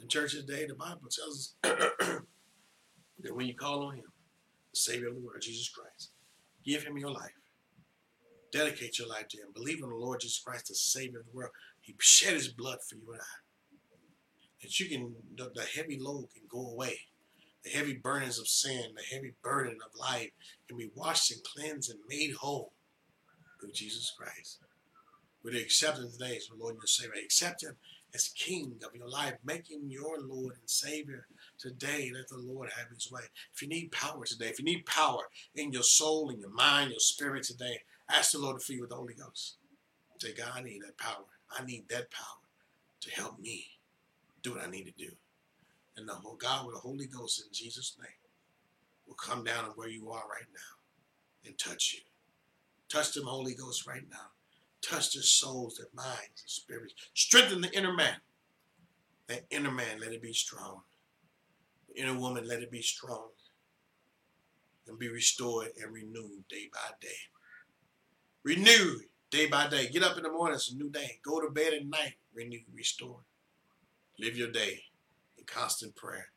In 0.00 0.08
church 0.08 0.32
today, 0.32 0.66
the 0.66 0.74
Bible 0.74 1.08
tells 1.10 1.54
us 1.64 1.70
that 3.22 3.34
when 3.34 3.46
you 3.46 3.54
call 3.54 3.84
on 3.84 3.96
him, 3.96 4.12
the 4.72 4.78
Savior 4.78 5.08
of 5.08 5.14
the 5.14 5.20
world, 5.20 5.42
Jesus 5.42 5.68
Christ, 5.68 6.10
give 6.64 6.84
him 6.84 6.96
your 6.96 7.10
life. 7.10 7.32
Dedicate 8.52 8.98
your 8.98 9.08
life 9.08 9.28
to 9.28 9.38
him. 9.38 9.48
Believe 9.54 9.82
in 9.82 9.88
the 9.88 9.94
Lord 9.94 10.20
Jesus 10.20 10.40
Christ, 10.40 10.68
the 10.68 10.74
Savior 10.74 11.20
of 11.20 11.26
the 11.26 11.36
world. 11.36 11.52
He 11.80 11.94
shed 12.00 12.34
his 12.34 12.48
blood 12.48 12.78
for 12.88 12.96
you 12.96 13.12
and 13.12 13.20
I. 13.20 13.36
That 14.62 14.80
you 14.80 14.88
can, 14.88 15.14
the, 15.36 15.50
the 15.54 15.62
heavy 15.62 15.98
load 16.00 16.28
can 16.34 16.42
go 16.48 16.70
away 16.70 16.98
the 17.64 17.70
heavy 17.70 17.94
burdens 17.94 18.38
of 18.38 18.48
sin, 18.48 18.92
the 18.96 19.14
heavy 19.14 19.34
burden 19.42 19.78
of 19.84 19.98
life 19.98 20.30
can 20.68 20.78
be 20.78 20.90
washed 20.94 21.30
and 21.30 21.42
cleansed 21.44 21.90
and 21.90 22.00
made 22.08 22.34
whole 22.34 22.72
through 23.60 23.72
Jesus 23.72 24.12
Christ. 24.16 24.58
With 25.42 25.54
the 25.54 25.60
acceptance 25.60 26.16
today 26.16 26.36
as 26.36 26.48
the 26.48 26.56
Lord 26.56 26.74
and 26.74 26.82
your 26.82 26.86
Savior, 26.86 27.14
accept 27.22 27.62
Him 27.62 27.76
as 28.14 28.28
King 28.28 28.74
of 28.84 28.94
your 28.94 29.08
life, 29.08 29.34
make 29.44 29.70
Him 29.70 29.88
your 29.88 30.18
Lord 30.20 30.54
and 30.58 30.68
Savior 30.68 31.26
today. 31.58 32.10
Let 32.14 32.28
the 32.28 32.38
Lord 32.38 32.70
have 32.76 32.88
His 32.88 33.10
way. 33.10 33.22
If 33.54 33.62
you 33.62 33.68
need 33.68 33.92
power 33.92 34.24
today, 34.24 34.46
if 34.46 34.58
you 34.58 34.64
need 34.64 34.84
power 34.84 35.22
in 35.54 35.72
your 35.72 35.82
soul, 35.82 36.28
in 36.30 36.40
your 36.40 36.50
mind, 36.50 36.90
your 36.90 37.00
spirit 37.00 37.44
today, 37.44 37.80
ask 38.10 38.32
the 38.32 38.38
Lord 38.38 38.58
to 38.58 38.64
fill 38.64 38.76
you 38.76 38.82
with 38.82 38.90
the 38.90 38.96
Holy 38.96 39.14
Ghost. 39.14 39.56
Say, 40.18 40.34
God, 40.34 40.50
I 40.54 40.62
need 40.62 40.82
that 40.82 40.98
power. 40.98 41.24
I 41.58 41.64
need 41.64 41.88
that 41.88 42.10
power 42.10 42.40
to 43.00 43.10
help 43.10 43.38
me 43.40 43.66
do 44.42 44.52
what 44.52 44.66
I 44.66 44.70
need 44.70 44.84
to 44.84 44.92
do. 44.92 45.12
And 46.00 46.08
the 46.08 46.14
whole 46.14 46.36
God 46.36 46.64
with 46.64 46.76
the 46.76 46.80
Holy 46.80 47.06
Ghost 47.06 47.44
in 47.46 47.52
Jesus' 47.52 47.96
name 48.00 48.08
will 49.06 49.16
come 49.16 49.44
down 49.44 49.66
on 49.66 49.72
where 49.72 49.90
you 49.90 50.10
are 50.10 50.24
right 50.30 50.48
now 50.54 51.46
and 51.46 51.58
touch 51.58 51.92
you. 51.94 52.00
Touch 52.88 53.12
them, 53.12 53.26
Holy 53.26 53.54
Ghost, 53.54 53.86
right 53.86 54.04
now. 54.10 54.30
Touch 54.80 55.12
their 55.12 55.22
souls, 55.22 55.76
their 55.76 55.88
minds, 55.94 56.42
their 56.42 56.46
spirits. 56.46 56.94
Strengthen 57.12 57.60
the 57.60 57.76
inner 57.76 57.92
man. 57.92 58.16
That 59.28 59.44
inner 59.50 59.70
man, 59.70 60.00
let 60.00 60.12
it 60.12 60.22
be 60.22 60.32
strong. 60.32 60.80
The 61.88 62.00
inner 62.00 62.18
woman, 62.18 62.48
let 62.48 62.62
it 62.62 62.70
be 62.70 62.80
strong. 62.80 63.28
And 64.88 64.98
be 64.98 65.08
restored 65.08 65.68
and 65.80 65.92
renewed 65.92 66.48
day 66.48 66.70
by 66.72 66.94
day. 67.02 67.08
Renewed 68.42 69.02
day 69.30 69.48
by 69.48 69.68
day. 69.68 69.90
Get 69.90 70.02
up 70.02 70.16
in 70.16 70.22
the 70.22 70.32
morning, 70.32 70.54
it's 70.54 70.72
a 70.72 70.76
new 70.76 70.88
day. 70.88 71.20
Go 71.22 71.42
to 71.42 71.50
bed 71.50 71.74
at 71.74 71.86
night, 71.86 72.14
renewed, 72.32 72.62
restored. 72.74 73.24
Live 74.18 74.38
your 74.38 74.50
day 74.50 74.84
constant 75.50 75.96
prayer 75.96 76.28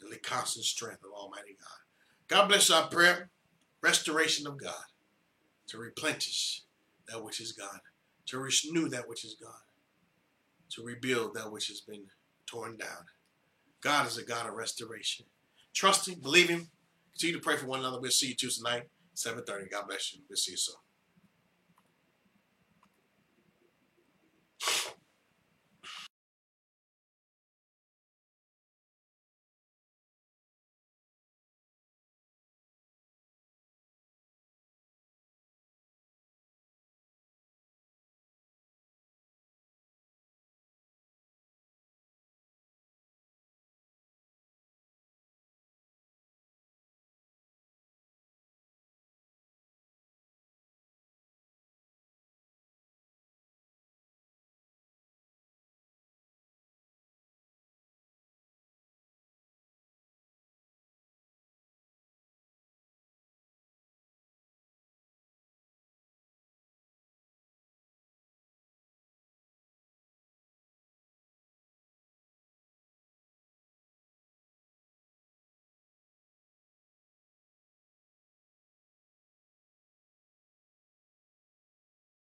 and 0.00 0.12
the 0.12 0.18
constant 0.18 0.64
strength 0.64 1.02
of 1.04 1.12
Almighty 1.12 1.56
God. 1.58 1.78
God 2.28 2.48
bless 2.48 2.70
our 2.70 2.88
prayer, 2.88 3.30
restoration 3.82 4.46
of 4.46 4.60
God, 4.60 4.84
to 5.68 5.78
replenish 5.78 6.62
that 7.08 7.22
which 7.22 7.40
is 7.40 7.52
God, 7.52 7.80
to 8.26 8.38
renew 8.38 8.88
that 8.88 9.08
which 9.08 9.24
is 9.24 9.36
God, 9.40 9.52
to 10.70 10.82
rebuild 10.82 11.34
that 11.34 11.52
which 11.52 11.68
has 11.68 11.80
been 11.80 12.04
torn 12.46 12.76
down. 12.76 13.06
God 13.82 14.06
is 14.06 14.16
a 14.18 14.24
God 14.24 14.48
of 14.48 14.54
restoration. 14.54 15.26
Trust 15.74 16.08
Him, 16.08 16.20
believe 16.20 16.48
Him. 16.48 16.68
Continue 17.12 17.36
to 17.36 17.42
pray 17.42 17.56
for 17.56 17.66
one 17.66 17.80
another. 17.80 18.00
We'll 18.00 18.10
see 18.10 18.28
you 18.28 18.34
Tuesday 18.34 18.68
night, 18.68 18.84
7.30. 19.14 19.70
God 19.70 19.86
bless 19.88 20.14
you. 20.14 20.20
We'll 20.28 20.36
see 20.36 20.52
you 20.52 20.56
soon. 20.56 20.76